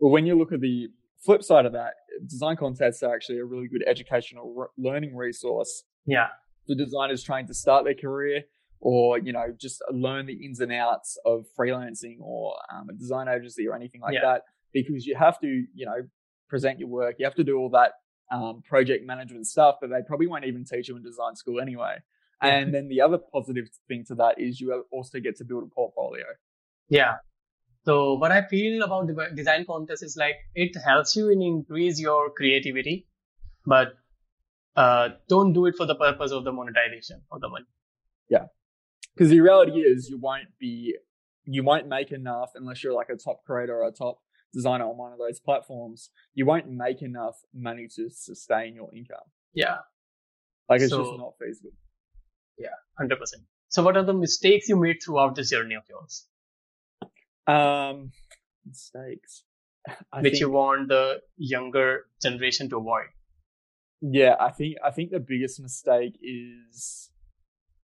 But 0.00 0.08
when 0.08 0.26
you 0.26 0.36
look 0.38 0.52
at 0.52 0.60
the 0.60 0.88
flip 1.24 1.42
side 1.42 1.66
of 1.66 1.72
that, 1.72 1.94
design 2.26 2.56
contests 2.56 3.02
are 3.02 3.14
actually 3.14 3.38
a 3.38 3.44
really 3.44 3.68
good 3.68 3.84
educational 3.86 4.52
re- 4.54 4.66
learning 4.76 5.16
resource 5.16 5.84
Yeah. 6.06 6.28
For 6.66 6.74
designers 6.74 7.22
trying 7.22 7.46
to 7.46 7.54
start 7.54 7.84
their 7.84 7.94
career 7.94 8.42
or 8.80 9.18
you 9.18 9.32
know 9.32 9.46
just 9.58 9.82
learn 9.92 10.26
the 10.26 10.44
ins 10.44 10.60
and 10.60 10.72
outs 10.72 11.16
of 11.24 11.46
freelancing 11.58 12.16
or 12.20 12.54
um, 12.72 12.88
a 12.88 12.92
design 12.92 13.28
agency 13.28 13.66
or 13.68 13.74
anything 13.74 14.00
like 14.00 14.14
Yeah. 14.14 14.20
that 14.22 14.42
because 14.72 15.06
you 15.06 15.14
have 15.16 15.38
to 15.40 15.46
you 15.74 15.86
know 15.86 16.02
present 16.48 16.78
your 16.78 16.88
work 16.88 17.16
you 17.18 17.24
have 17.24 17.34
to 17.36 17.44
do 17.44 17.56
all 17.58 17.70
that 17.70 17.92
um, 18.30 18.62
project 18.62 19.06
management 19.06 19.46
stuff 19.46 19.76
that 19.80 19.88
they 19.88 20.00
probably 20.06 20.26
won't 20.26 20.44
even 20.44 20.64
teach 20.64 20.88
you 20.88 20.96
in 20.96 21.02
design 21.02 21.36
school 21.36 21.60
anyway 21.60 21.96
and 22.40 22.74
then 22.74 22.88
the 22.88 23.00
other 23.00 23.18
positive 23.18 23.68
thing 23.86 24.04
to 24.04 24.16
that 24.16 24.40
is 24.40 24.60
you 24.60 24.84
also 24.90 25.20
get 25.20 25.36
to 25.36 25.44
build 25.44 25.62
a 25.62 25.66
portfolio 25.74 26.24
Yeah. 26.88 27.16
So 27.84 28.14
what 28.14 28.30
I 28.32 28.42
feel 28.46 28.82
about 28.82 29.06
the 29.08 29.14
design 29.34 29.64
contest 29.64 30.02
is 30.02 30.16
like 30.16 30.36
it 30.54 30.76
helps 30.84 31.16
you 31.16 31.30
in 31.30 31.42
increase 31.42 32.00
your 32.00 32.30
creativity, 32.30 33.08
but 33.66 33.94
uh, 34.76 35.10
don't 35.28 35.52
do 35.52 35.66
it 35.66 35.74
for 35.76 35.86
the 35.86 35.94
purpose 35.94 36.32
of 36.32 36.44
the 36.44 36.52
monetization 36.52 37.22
or 37.30 37.38
the 37.40 37.48
money. 37.48 37.66
Yeah, 38.28 38.46
because 39.14 39.30
the 39.30 39.40
reality 39.40 39.80
is 39.80 40.08
you 40.08 40.18
won't 40.18 40.48
be 40.58 40.96
you 41.44 41.62
won't 41.64 41.88
make 41.88 42.12
enough 42.12 42.50
unless 42.54 42.82
you're 42.82 42.94
like 42.94 43.08
a 43.10 43.16
top 43.16 43.44
creator 43.44 43.76
or 43.80 43.88
a 43.88 43.92
top 43.92 44.18
designer 44.54 44.84
on 44.84 44.96
one 44.96 45.12
of 45.12 45.18
those 45.18 45.40
platforms. 45.40 46.10
You 46.34 46.46
won't 46.46 46.68
make 46.70 47.02
enough 47.02 47.36
money 47.52 47.88
to 47.96 48.08
sustain 48.10 48.74
your 48.74 48.90
income. 48.94 49.26
Yeah, 49.54 49.78
like 50.68 50.80
it's 50.80 50.90
So- 50.90 51.04
just 51.04 51.18
not 51.18 51.32
feasible. 51.38 51.72
Yeah, 52.58 52.68
hundred 52.98 53.18
percent. 53.18 53.42
So 53.68 53.82
what 53.82 53.96
are 53.96 54.04
the 54.04 54.12
mistakes 54.14 54.68
you 54.68 54.76
made 54.76 54.98
throughout 55.04 55.34
this 55.34 55.50
journey 55.50 55.74
of 55.74 55.82
yours, 55.88 56.26
um 57.46 58.12
mistakes. 58.66 59.44
I 60.12 60.20
which 60.20 60.32
think, 60.34 60.40
you 60.40 60.50
want 60.50 60.88
the 60.88 61.20
younger 61.36 62.06
generation 62.22 62.68
to 62.70 62.76
avoid? 62.76 63.06
Yeah 64.02 64.34
i 64.40 64.50
think 64.50 64.76
i 64.84 64.90
think 64.90 65.10
the 65.10 65.20
biggest 65.20 65.60
mistake 65.60 66.18
is 66.20 67.10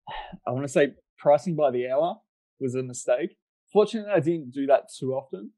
i 0.46 0.50
want 0.50 0.64
to 0.64 0.68
say 0.68 0.92
pricing 1.18 1.56
by 1.56 1.70
the 1.70 1.88
hour 1.88 2.16
was 2.60 2.74
a 2.74 2.82
mistake. 2.82 3.36
Fortunately 3.72 4.12
i 4.12 4.20
didn't 4.20 4.52
do 4.52 4.66
that 4.66 4.92
too 4.96 5.14
often 5.14 5.50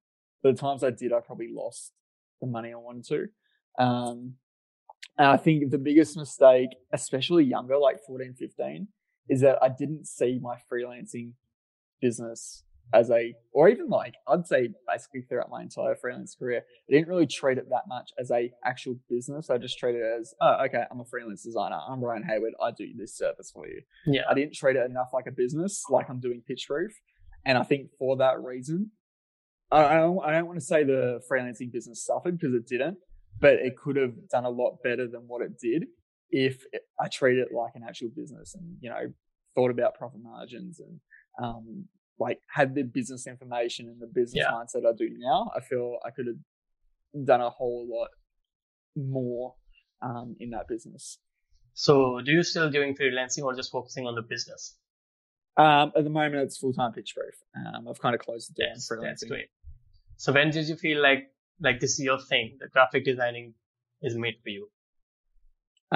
but 0.43 0.55
the 0.55 0.61
times 0.61 0.85
i 0.85 0.91
did 0.91 1.13
i 1.13 1.21
probably 1.21 1.51
lost 1.53 1.93
the 2.41 2.47
money 2.47 2.73
i 2.73 2.77
wanted 2.77 3.05
to. 3.07 3.85
Um 3.85 4.35
and 5.19 5.29
i 5.29 5.37
think 5.37 5.71
the 5.71 5.79
biggest 5.79 6.17
mistake 6.17 6.71
especially 6.93 7.45
younger 7.45 7.77
like 7.77 7.99
14 8.07 8.35
15 8.39 8.89
is 9.29 9.41
that 9.41 9.59
i 9.63 9.69
didn't 9.69 10.07
see 10.07 10.39
my 10.41 10.57
freelancing 10.71 11.33
business 12.01 12.63
as 12.93 13.11
a 13.11 13.35
or 13.53 13.69
even 13.69 13.89
like 13.89 14.15
i'd 14.29 14.47
say 14.47 14.69
basically 14.87 15.23
throughout 15.23 15.51
my 15.51 15.63
entire 15.63 15.97
freelance 15.97 16.37
career 16.39 16.63
I 16.89 16.93
didn't 16.93 17.09
really 17.09 17.27
treat 17.27 17.57
it 17.57 17.69
that 17.71 17.85
much 17.89 18.11
as 18.19 18.31
a 18.31 18.53
actual 18.65 18.97
business. 19.09 19.49
I 19.49 19.57
just 19.57 19.79
treated 19.79 20.03
it 20.03 20.21
as, 20.21 20.35
oh, 20.41 20.65
okay, 20.67 20.85
I'm 20.91 21.01
a 21.01 21.05
freelance 21.05 21.43
designer. 21.43 21.79
I'm 21.89 22.05
Ryan 22.05 22.25
Hayward. 22.25 22.53
I 22.63 22.73
do 22.73 22.89
this 22.97 23.17
service 23.17 23.51
for 23.55 23.67
you. 23.67 23.81
Yeah, 24.07 24.23
I 24.29 24.35
didn't 24.35 24.55
treat 24.55 24.77
it 24.77 24.85
enough 24.85 25.09
like 25.15 25.27
a 25.27 25.33
business, 25.33 25.85
like 25.89 26.11
I'm 26.11 26.21
doing 26.21 26.43
PitchProof. 26.49 26.91
And 27.47 27.57
I 27.57 27.63
think 27.63 27.89
for 27.99 28.17
that 28.19 28.43
reason, 28.43 28.91
I, 29.71 29.85
I 29.85 29.95
don't, 29.95 30.19
I 30.25 30.33
don't 30.33 30.47
want 30.47 30.59
to 30.59 30.65
say 30.65 30.85
the 30.85 31.21
freelancing 31.31 31.73
business 31.73 32.05
suffered 32.05 32.39
because 32.39 32.55
it 32.55 32.67
didn't, 32.67 32.99
but 33.41 33.55
it 33.55 33.77
could 33.79 33.97
have 33.97 34.13
done 34.31 34.45
a 34.45 34.51
lot 34.51 34.77
better 34.83 35.09
than 35.09 35.23
what 35.27 35.41
it 35.41 35.59
did 35.59 35.87
if 36.31 36.65
it, 36.73 36.83
I 37.01 37.09
treated 37.09 37.47
it 37.47 37.55
like 37.55 37.73
an 37.77 37.83
actual 37.87 38.11
business 38.15 38.55
and, 38.55 38.77
you 38.81 38.91
know, 38.91 39.13
thought 39.55 39.71
about 39.71 39.95
profit 39.95 40.21
margins 40.23 40.81
and, 40.81 41.01
um, 41.43 41.87
like 42.19 42.41
had 42.49 42.75
the 42.75 42.83
business 42.83 43.27
information 43.27 43.89
and 43.89 44.01
the 44.01 44.07
business 44.07 44.45
Yeah. 44.47 44.53
mindset 44.53 44.87
I 44.87 44.93
do 44.97 45.09
now. 45.19 45.51
I 45.57 45.61
feel 45.61 45.99
I 46.05 46.11
could 46.11 46.27
have 46.27 47.25
done 47.27 47.41
a 47.41 47.51
whole 47.51 47.87
lot 47.89 48.09
more 48.97 49.55
um, 50.03 50.37
in 50.39 50.51
that 50.51 50.69
business. 50.69 51.19
So 51.73 52.21
do 52.25 52.31
you 52.31 52.43
still 52.45 52.71
doing 52.71 52.95
freelancing 52.97 53.43
or 53.43 53.55
just 53.55 53.73
focusing 53.73 54.07
on 54.07 54.15
the 54.15 54.23
business? 54.23 54.77
Um, 55.57 55.93
at 55.97 56.05
the 56.05 56.11
moment, 56.11 56.43
it's 56.43 56.57
full 56.59 56.73
time 56.73 56.93
pitch 56.93 57.15
proof. 57.17 57.35
Um, 57.57 57.89
I've 57.89 58.01
kind 58.01 58.15
of 58.15 58.21
closed 58.21 58.51
it 58.51 58.61
down 58.63 58.71
Yes, 58.75 58.89
freelancing. 58.91 59.03
that's 59.09 59.25
great. 59.25 59.49
So 60.17 60.33
when 60.33 60.51
did 60.51 60.69
you 60.69 60.77
feel 60.77 61.03
like 61.03 61.31
like 61.61 61.81
this 61.81 61.93
is 61.93 62.01
your 62.01 62.19
thing? 62.21 62.57
The 62.61 62.69
graphic 62.69 63.05
designing 63.05 63.55
is 64.03 64.17
made 64.17 64.35
for 64.43 64.51
you. 64.51 64.69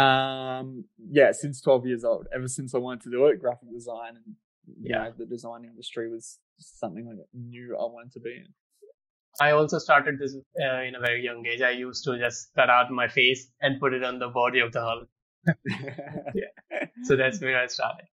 Um, 0.01 0.85
yeah, 1.11 1.33
since 1.33 1.61
12 1.61 1.87
years 1.87 2.05
old, 2.05 2.27
ever 2.35 2.47
since 2.49 2.75
I 2.75 2.79
wanted 2.79 3.03
to 3.03 3.11
do 3.11 3.27
it, 3.27 3.41
graphic 3.41 3.71
design 3.73 4.17
and 4.17 4.35
Yeah. 4.81 4.99
know, 4.99 5.13
the 5.17 5.27
design 5.27 5.65
industry 5.65 6.11
was 6.11 6.39
something 6.59 7.09
I 7.09 7.15
knew 7.35 7.77
I 7.77 7.83
wanted 7.83 8.13
to 8.13 8.21
be 8.21 8.31
in. 8.31 8.47
I 9.41 9.53
also 9.53 9.79
started 9.79 10.19
this 10.19 10.35
uh, 10.35 10.83
in 10.83 10.95
a 10.97 11.01
very 11.01 11.23
young 11.23 11.47
age. 11.47 11.61
I 11.61 11.71
used 11.71 12.05
to 12.05 12.19
just 12.19 12.53
cut 12.57 12.71
out 12.71 12.91
my 12.91 13.09
face 13.09 13.49
and 13.61 13.79
put 13.79 13.95
it 13.95 14.03
on 14.03 14.19
the 14.19 14.29
body 14.29 14.61
of 14.61 14.73
the 14.73 14.81
Hulk. 14.81 15.09
So 17.05 17.17
that's 17.17 17.41
where 17.41 17.59
I 17.59 17.67
started. 17.69 18.07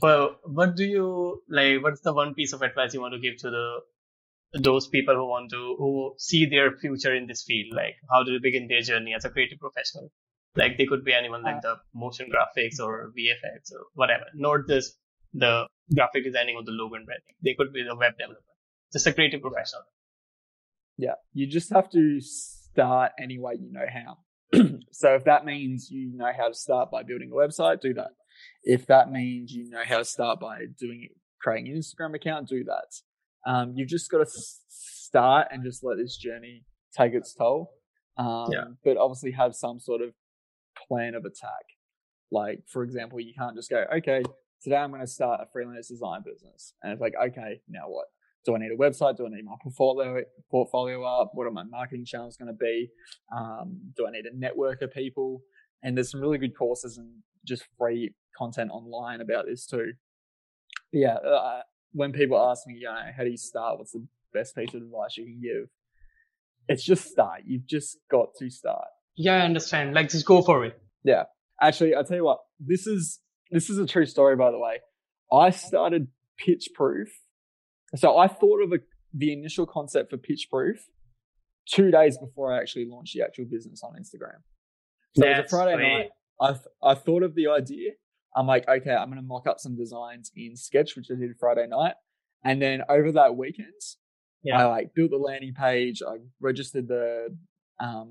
Well, 0.00 0.36
what 0.44 0.76
do 0.76 0.84
you 0.84 1.42
like? 1.48 1.82
What's 1.82 2.00
the 2.00 2.12
one 2.12 2.34
piece 2.34 2.52
of 2.52 2.62
advice 2.62 2.92
you 2.92 3.00
want 3.00 3.14
to 3.14 3.20
give 3.20 3.38
to 3.38 3.50
the 3.50 3.80
those 4.60 4.86
people 4.88 5.14
who 5.14 5.26
want 5.26 5.50
to 5.50 5.76
who 5.78 6.14
see 6.18 6.46
their 6.46 6.72
future 6.78 7.14
in 7.14 7.26
this 7.26 7.42
field 7.42 7.74
like 7.74 7.96
how 8.10 8.22
do 8.22 8.32
they 8.32 8.38
begin 8.38 8.68
their 8.68 8.82
journey 8.82 9.14
as 9.14 9.24
a 9.24 9.30
creative 9.30 9.58
professional 9.58 10.10
like 10.56 10.76
they 10.76 10.84
could 10.84 11.04
be 11.04 11.14
anyone 11.14 11.42
like 11.42 11.56
Uh, 11.56 11.60
the 11.62 11.76
motion 11.94 12.28
graphics 12.30 12.78
or 12.78 13.12
vfx 13.18 13.72
or 13.72 13.86
whatever 13.94 14.24
not 14.34 14.66
just 14.68 14.98
the 15.32 15.66
graphic 15.94 16.24
designing 16.24 16.56
or 16.56 16.64
the 16.64 16.70
logo 16.72 16.94
and 16.94 17.06
branding 17.06 17.34
they 17.42 17.54
could 17.58 17.72
be 17.72 17.82
the 17.82 17.96
web 17.96 18.12
developer 18.18 18.40
just 18.92 19.06
a 19.06 19.12
creative 19.12 19.40
professional 19.40 19.82
Yeah, 20.98 21.14
you 21.32 21.46
just 21.46 21.72
have 21.72 21.90
to 21.90 22.20
start 22.20 23.12
any 23.18 23.38
way 23.38 23.54
you 23.58 23.72
know 23.72 23.86
how. 23.98 24.18
so 24.92 25.14
if 25.14 25.24
that 25.24 25.44
means 25.44 25.88
you 25.90 26.12
know 26.14 26.30
how 26.36 26.48
to 26.48 26.54
start 26.54 26.90
by 26.90 27.02
building 27.02 27.30
a 27.32 27.34
website, 27.34 27.80
do 27.80 27.94
that. 27.94 28.10
If 28.62 28.86
that 28.86 29.10
means 29.10 29.52
you 29.52 29.68
know 29.70 29.82
how 29.84 29.98
to 29.98 30.04
start 30.04 30.40
by 30.40 30.66
doing 30.78 31.08
creating 31.40 31.72
an 31.72 31.80
Instagram 31.80 32.14
account, 32.14 32.48
do 32.48 32.64
that. 32.64 33.50
Um, 33.50 33.72
you've 33.74 33.88
just 33.88 34.10
got 34.10 34.18
to 34.18 34.30
start 34.68 35.48
and 35.50 35.64
just 35.64 35.82
let 35.82 35.96
this 35.96 36.16
journey 36.16 36.64
take 36.96 37.14
its 37.14 37.34
toll. 37.34 37.72
Um, 38.16 38.48
Yeah. 38.50 38.64
But 38.84 38.96
obviously 38.98 39.32
have 39.32 39.54
some 39.54 39.80
sort 39.80 40.02
of 40.02 40.10
plan 40.86 41.14
of 41.14 41.24
attack. 41.24 41.66
Like, 42.30 42.60
for 42.68 42.82
example, 42.82 43.20
you 43.20 43.34
can't 43.36 43.56
just 43.56 43.70
go, 43.70 43.84
okay, 43.98 44.22
today 44.62 44.76
I'm 44.76 44.90
going 44.90 45.00
to 45.00 45.06
start 45.06 45.40
a 45.42 45.46
freelance 45.52 45.88
design 45.88 46.22
business. 46.24 46.74
And 46.82 46.92
it's 46.92 47.00
like, 47.00 47.14
okay, 47.28 47.60
now 47.68 47.88
what? 47.88 48.06
Do 48.44 48.56
I 48.56 48.58
need 48.58 48.72
a 48.72 48.76
website? 48.76 49.16
Do 49.16 49.26
I 49.26 49.28
need 49.28 49.44
my 49.44 49.54
portfolio 49.62 50.22
portfolio 50.50 51.04
up? 51.04 51.30
What 51.34 51.46
are 51.46 51.50
my 51.52 51.62
marketing 51.62 52.04
channels 52.04 52.36
going 52.36 52.48
to 52.48 52.58
be? 52.58 52.88
Um, 53.36 53.78
do 53.96 54.06
I 54.06 54.10
need 54.10 54.26
a 54.26 54.36
network 54.36 54.82
of 54.82 54.92
people? 54.92 55.42
And 55.82 55.96
there's 55.96 56.10
some 56.10 56.20
really 56.20 56.38
good 56.38 56.56
courses 56.56 56.98
and 56.98 57.08
just 57.46 57.64
free 57.78 58.14
content 58.36 58.70
online 58.72 59.20
about 59.20 59.46
this 59.46 59.66
too. 59.66 59.92
Yeah, 60.92 61.14
uh, 61.14 61.60
when 61.92 62.12
people 62.12 62.38
ask 62.38 62.66
me, 62.66 62.74
you 62.74 62.86
know, 62.86 62.96
how 63.16 63.22
do 63.22 63.30
you 63.30 63.36
start? 63.36 63.78
What's 63.78 63.92
the 63.92 64.04
best 64.34 64.56
piece 64.56 64.74
of 64.74 64.82
advice 64.82 65.16
you 65.16 65.24
can 65.24 65.40
give? 65.40 65.68
It's 66.68 66.82
just 66.82 67.04
start. 67.10 67.42
You've 67.46 67.66
just 67.66 67.98
got 68.10 68.28
to 68.38 68.50
start. 68.50 68.88
yeah 69.16 69.34
i 69.34 69.40
understand 69.40 69.94
like 69.94 70.08
just 70.08 70.24
go 70.24 70.42
for 70.42 70.64
it 70.64 70.80
Yeah. 71.04 71.24
Actually, 71.60 71.94
I'll 71.94 72.04
tell 72.04 72.16
you 72.16 72.24
what. 72.24 72.38
This 72.58 72.86
is 72.86 73.20
this 73.52 73.70
is 73.70 73.78
a 73.78 73.86
true 73.86 74.06
story, 74.06 74.34
by 74.36 74.50
the 74.50 74.58
way. 74.58 74.80
I 75.32 75.50
started 75.50 76.08
Pitch 76.38 76.68
Proof. 76.74 77.08
So 77.94 78.16
I 78.18 78.26
thought 78.26 78.62
of 78.62 78.72
a, 78.72 78.78
the 79.14 79.32
initial 79.32 79.66
concept 79.66 80.10
for 80.10 80.16
Pitch 80.16 80.48
Proof 80.50 80.78
two 81.68 81.90
days 81.90 82.18
before 82.18 82.52
I 82.52 82.58
actually 82.60 82.86
launched 82.88 83.14
the 83.14 83.22
actual 83.22 83.44
business 83.44 83.82
on 83.84 83.92
Instagram. 83.92 84.40
So 85.16 85.26
it 85.26 85.36
was 85.36 85.46
a 85.46 85.48
Friday 85.48 85.76
great. 85.76 85.92
night. 85.98 86.08
I 86.40 86.52
th- 86.52 86.64
I 86.82 86.94
thought 86.94 87.22
of 87.22 87.34
the 87.34 87.46
idea. 87.48 87.92
I'm 88.34 88.46
like, 88.46 88.66
okay, 88.68 88.90
I'm 88.94 89.10
gonna 89.10 89.22
mock 89.22 89.46
up 89.46 89.60
some 89.60 89.76
designs 89.76 90.32
in 90.34 90.56
Sketch, 90.56 90.96
which 90.96 91.08
I 91.10 91.14
did 91.14 91.36
Friday 91.38 91.66
night, 91.68 91.94
and 92.42 92.60
then 92.60 92.80
over 92.88 93.12
that 93.12 93.36
weekend, 93.36 93.68
Yeah. 94.42 94.58
I 94.58 94.64
like 94.66 94.94
built 94.94 95.10
the 95.10 95.18
landing 95.18 95.52
page. 95.54 96.00
I 96.02 96.16
registered 96.40 96.88
the 96.88 97.36
um, 97.82 98.08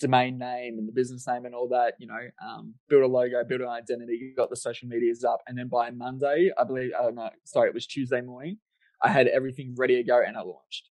domain 0.00 0.38
name 0.38 0.78
and 0.78 0.88
the 0.88 0.92
business 0.92 1.26
name 1.28 1.44
and 1.44 1.54
all 1.54 1.68
that. 1.68 1.94
You 1.98 2.08
know, 2.08 2.24
um, 2.46 2.74
built 2.88 3.02
a 3.02 3.06
logo, 3.06 3.44
build 3.44 3.60
an 3.60 3.68
identity, 3.68 4.32
got 4.36 4.50
the 4.50 4.56
social 4.56 4.88
medias 4.88 5.24
up, 5.24 5.40
and 5.46 5.56
then 5.58 5.68
by 5.68 5.90
Monday, 5.90 6.50
I 6.58 6.64
believe, 6.64 6.90
oh 7.00 7.10
no, 7.10 7.30
sorry, 7.44 7.68
it 7.68 7.74
was 7.74 7.86
Tuesday 7.86 8.20
morning. 8.20 8.58
I 9.02 9.08
had 9.10 9.26
everything 9.26 9.74
ready 9.76 9.96
to 9.96 10.04
go 10.04 10.22
and 10.26 10.36
I 10.36 10.42
launched 10.42 10.88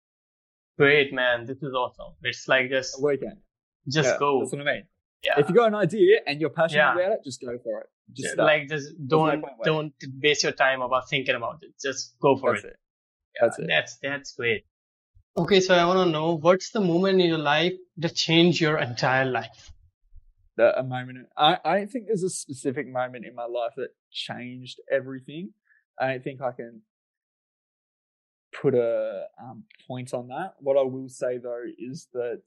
great 0.77 1.13
man 1.13 1.45
this 1.45 1.57
is 1.63 1.73
awesome 1.73 2.13
it's 2.23 2.47
like 2.47 2.69
just 2.69 2.99
a 2.99 3.01
weekend. 3.01 3.37
just 3.89 4.09
Yeah, 4.09 4.17
go 4.19 4.39
That's 4.39 4.51
what 4.51 4.61
I 4.67 4.73
mean. 4.73 4.83
yeah 5.23 5.39
If 5.39 5.49
you 5.49 5.55
got 5.55 5.67
an 5.69 5.75
idea 5.75 6.19
and 6.27 6.41
you're 6.41 6.49
passionate 6.49 6.81
Yeah. 6.81 6.93
about 6.95 7.11
it, 7.13 7.19
just 7.23 7.41
go 7.41 7.57
for 7.63 7.81
it. 7.81 7.87
Just 8.13 8.33
start. 8.33 8.45
like 8.47 8.69
just 8.69 8.89
don't 9.07 9.43
don't 9.63 9.93
waste 10.21 10.43
your 10.43 10.51
time 10.51 10.81
about 10.81 11.09
thinking 11.09 11.35
about 11.35 11.59
it 11.63 11.71
just 11.81 12.15
go 12.21 12.35
for 12.37 12.53
That's 12.53 12.65
it 12.65 12.67
it. 12.67 12.77
That's 13.41 13.59
it. 13.59 13.67
That's 13.67 13.97
that's 14.03 14.31
great. 14.33 14.63
Okay, 15.37 15.59
so 15.59 15.75
I 15.75 15.83
want 15.83 16.07
to 16.07 16.11
know 16.13 16.37
what's 16.37 16.69
the 16.69 16.79
moment 16.79 17.19
in 17.19 17.27
your 17.27 17.37
life 17.37 17.73
that 17.97 18.15
changed 18.15 18.61
your 18.61 18.77
entire 18.77 19.25
life? 19.25 19.73
The, 20.55 20.79
a 20.79 20.81
moment. 20.81 21.27
I, 21.35 21.57
I 21.65 21.85
think 21.87 22.07
there's 22.07 22.23
a 22.23 22.29
specific 22.29 22.87
moment 22.87 23.25
in 23.25 23.35
my 23.35 23.43
life 23.43 23.73
that 23.75 23.89
changed 24.09 24.79
everything. 24.89 25.49
I 25.99 26.07
don't 26.07 26.23
think 26.23 26.41
I 26.41 26.53
can 26.53 26.83
put 28.61 28.75
a 28.75 29.25
um, 29.37 29.65
point 29.85 30.13
on 30.13 30.29
that. 30.29 30.53
What 30.59 30.77
I 30.77 30.83
will 30.83 31.09
say 31.09 31.37
though 31.37 31.65
is 31.77 32.07
that 32.13 32.43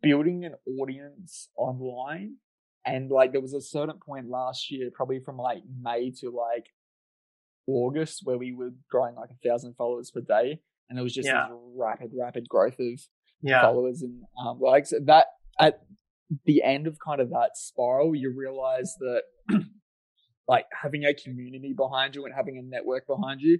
building 0.00 0.44
an 0.44 0.54
audience 0.78 1.48
online 1.56 2.36
and 2.86 3.10
like 3.10 3.32
there 3.32 3.40
was 3.40 3.54
a 3.54 3.60
certain 3.60 3.98
point 3.98 4.28
last 4.28 4.70
year, 4.70 4.92
probably 4.94 5.18
from 5.18 5.38
like 5.38 5.64
May 5.80 6.12
to 6.20 6.30
like 6.30 6.66
August, 7.66 8.20
where 8.22 8.38
we 8.38 8.52
were 8.52 8.70
growing 8.88 9.16
like 9.16 9.30
a 9.30 9.48
thousand 9.48 9.74
followers 9.74 10.12
per 10.12 10.20
day, 10.20 10.60
and 10.88 10.98
it 10.98 11.02
was 11.02 11.14
just 11.14 11.28
Yeah. 11.28 11.48
this 11.48 11.58
rapid, 11.76 12.10
rapid 12.18 12.48
growth 12.48 12.78
of 12.78 13.00
Yeah, 13.42 13.62
followers 13.62 14.02
and 14.02 14.22
um, 14.44 14.60
likes. 14.60 14.92
That 15.04 15.26
at 15.58 15.80
the 16.44 16.62
end 16.62 16.86
of 16.86 16.98
kind 17.04 17.20
of 17.20 17.30
that 17.30 17.50
spiral, 17.56 18.14
you 18.14 18.32
realize 18.36 18.94
that 19.00 19.22
like 20.48 20.66
having 20.82 21.04
a 21.04 21.14
community 21.14 21.72
behind 21.76 22.14
you 22.14 22.24
and 22.24 22.34
having 22.34 22.58
a 22.58 22.62
network 22.62 23.06
behind 23.06 23.40
you 23.40 23.58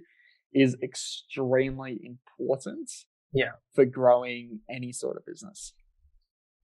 is 0.53 0.75
extremely 0.83 1.99
important. 2.03 2.89
Yeah. 3.33 3.53
For 3.73 3.85
growing 3.85 4.59
any 4.69 4.91
sort 4.91 5.17
of 5.17 5.25
business. 5.25 5.73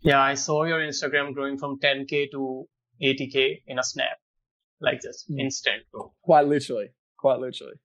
yeah. 0.02 0.22
I 0.22 0.36
saw 0.36 0.64
your 0.66 0.80
Instagram 0.80 1.34
growing 1.34 1.58
from 1.58 1.80
10k 1.80 2.30
to 2.32 2.68
80k 3.02 3.64
in 3.68 3.80
a 3.80 3.84
snap, 3.84 4.18
like 4.80 5.02
just 5.02 5.30
Mm. 5.32 5.40
instant 5.42 5.84
growth. 5.92 6.14
Quite 6.22 6.48
literally. 6.48 6.90
Quite 7.18 7.40
literally. 7.40 7.76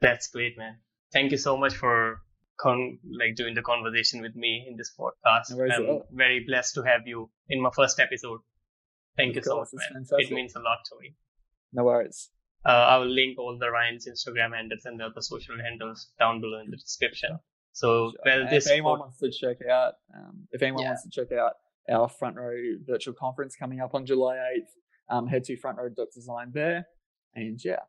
That's 0.00 0.28
great, 0.28 0.56
man. 0.58 0.78
Thank 1.12 1.32
you 1.32 1.38
so 1.38 1.56
much 1.56 1.74
for 1.74 2.20
con- 2.60 2.98
like 3.10 3.34
doing 3.36 3.54
the 3.54 3.62
conversation 3.62 4.20
with 4.22 4.34
me 4.36 4.66
in 4.68 4.76
this 4.76 4.92
podcast. 4.98 5.50
No 5.56 5.64
I'm 5.64 5.86
all. 5.88 6.06
very 6.12 6.44
blessed 6.46 6.74
to 6.74 6.82
have 6.82 7.02
you 7.06 7.30
in 7.48 7.60
my 7.60 7.70
first 7.74 7.98
episode. 8.00 8.40
Thank 9.16 9.30
Of 9.30 9.36
you 9.36 9.42
so 9.42 9.58
much, 9.58 9.68
man. 9.72 10.04
fantastic. 10.04 10.30
It 10.30 10.34
means 10.34 10.54
a 10.54 10.60
lot 10.60 10.78
to 10.88 10.94
me. 11.00 11.14
No 11.72 11.84
worries. 11.84 12.30
Uh, 12.64 12.68
I 12.92 12.96
will 12.98 13.08
link 13.08 13.38
all 13.38 13.56
the 13.58 13.70
Ryan's 13.70 14.06
Instagram 14.06 14.54
handles 14.54 14.82
and 14.84 15.00
the 15.00 15.04
other 15.06 15.20
social 15.20 15.56
handles 15.60 16.10
down 16.18 16.40
below 16.40 16.60
in 16.60 16.70
the 16.70 16.76
description. 16.76 17.38
So, 17.72 18.12
well, 18.24 18.46
this 18.50 18.66
if 18.66 18.72
anyone 18.72 18.98
pod- 18.98 19.06
wants 19.06 19.18
to 19.20 19.30
check 19.30 19.66
out, 19.68 19.94
um, 20.14 20.46
if 20.52 20.62
anyone 20.62 20.82
Yeah. 20.82 20.90
wants 20.90 21.04
to 21.04 21.10
check 21.10 21.32
out 21.32 21.54
our 21.88 22.08
front 22.08 22.36
row 22.36 22.54
virtual 22.86 23.14
conference 23.14 23.56
coming 23.56 23.80
up 23.80 23.94
on 23.94 24.04
July 24.06 24.36
8th, 24.36 24.68
um, 25.08 25.26
head 25.26 25.44
to 25.44 25.56
front 25.56 25.78
row 25.78 25.88
design 26.14 26.50
there. 26.52 26.86
And 27.34 27.58
yeah, 27.64 27.80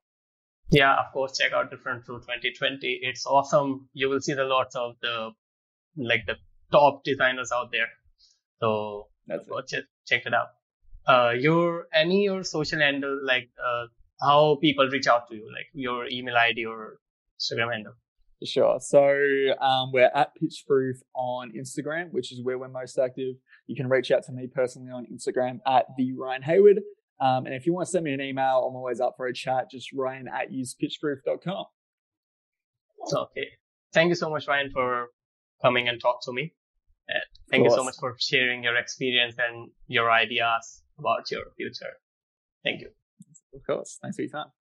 yeah, 0.71 0.95
of 0.97 1.11
course, 1.11 1.37
check 1.37 1.51
out 1.51 1.69
Front 1.79 2.07
Row 2.07 2.19
2020. 2.19 2.99
It's 3.01 3.25
awesome. 3.25 3.89
You 3.93 4.09
will 4.09 4.21
see 4.21 4.33
the 4.33 4.45
lots 4.45 4.75
of 4.75 4.95
the 5.01 5.31
like 5.97 6.25
the 6.25 6.35
top 6.71 7.03
designers 7.03 7.51
out 7.51 7.71
there. 7.71 7.89
So 8.61 9.07
that's 9.27 9.45
it. 9.45 9.49
go 9.49 9.61
check 9.61 9.83
check 10.07 10.25
it 10.25 10.33
out. 10.33 10.47
Uh, 11.05 11.31
your 11.31 11.87
any 11.93 12.23
your 12.23 12.43
social 12.43 12.79
handle 12.79 13.19
like 13.23 13.49
uh 13.61 13.87
how 14.21 14.57
people 14.61 14.87
reach 14.87 15.07
out 15.07 15.27
to 15.29 15.35
you, 15.35 15.51
like 15.51 15.67
your 15.73 16.07
email 16.07 16.35
ID 16.37 16.65
or 16.65 16.99
Instagram 17.39 17.73
handle. 17.73 17.93
Sure. 18.43 18.79
So 18.79 19.03
um, 19.59 19.91
we're 19.91 20.09
at 20.15 20.31
Pitchproof 20.41 21.01
on 21.13 21.51
Instagram, 21.51 22.11
which 22.11 22.31
is 22.31 22.41
where 22.41 22.57
we're 22.57 22.69
most 22.69 22.97
active. 22.97 23.35
You 23.67 23.75
can 23.75 23.87
reach 23.87 24.09
out 24.09 24.23
to 24.25 24.31
me 24.31 24.47
personally 24.47 24.91
on 24.91 25.05
Instagram 25.13 25.59
at 25.67 25.85
the 25.97 26.13
Ryan 26.13 26.41
Hayward. 26.43 26.81
Um, 27.21 27.45
and 27.45 27.53
if 27.53 27.67
you 27.67 27.73
want 27.73 27.85
to 27.85 27.91
send 27.91 28.03
me 28.03 28.13
an 28.13 28.21
email, 28.21 28.65
I'm 28.67 28.75
always 28.75 28.99
up 28.99 29.13
for 29.15 29.27
a 29.27 29.33
chat. 29.33 29.69
Just 29.69 29.93
Ryan 29.93 30.27
at 30.27 30.51
usepitchproof.com. 30.51 31.65
Okay. 33.13 33.47
Thank 33.93 34.09
you 34.09 34.15
so 34.15 34.29
much, 34.29 34.47
Ryan, 34.47 34.71
for 34.71 35.07
coming 35.61 35.87
and 35.87 36.01
talk 36.01 36.23
to 36.25 36.33
me. 36.33 36.53
Uh, 37.09 37.19
thank 37.49 37.63
you 37.63 37.69
so 37.69 37.83
much 37.83 37.95
for 37.99 38.15
sharing 38.19 38.63
your 38.63 38.75
experience 38.75 39.35
and 39.37 39.69
your 39.87 40.11
ideas 40.11 40.83
about 40.97 41.29
your 41.29 41.43
future. 41.57 41.93
Thank 42.63 42.81
you. 42.81 42.89
Of 43.53 43.61
course. 43.65 43.99
Thanks 44.01 44.15
for 44.15 44.23
your 44.23 44.31
time. 44.31 44.60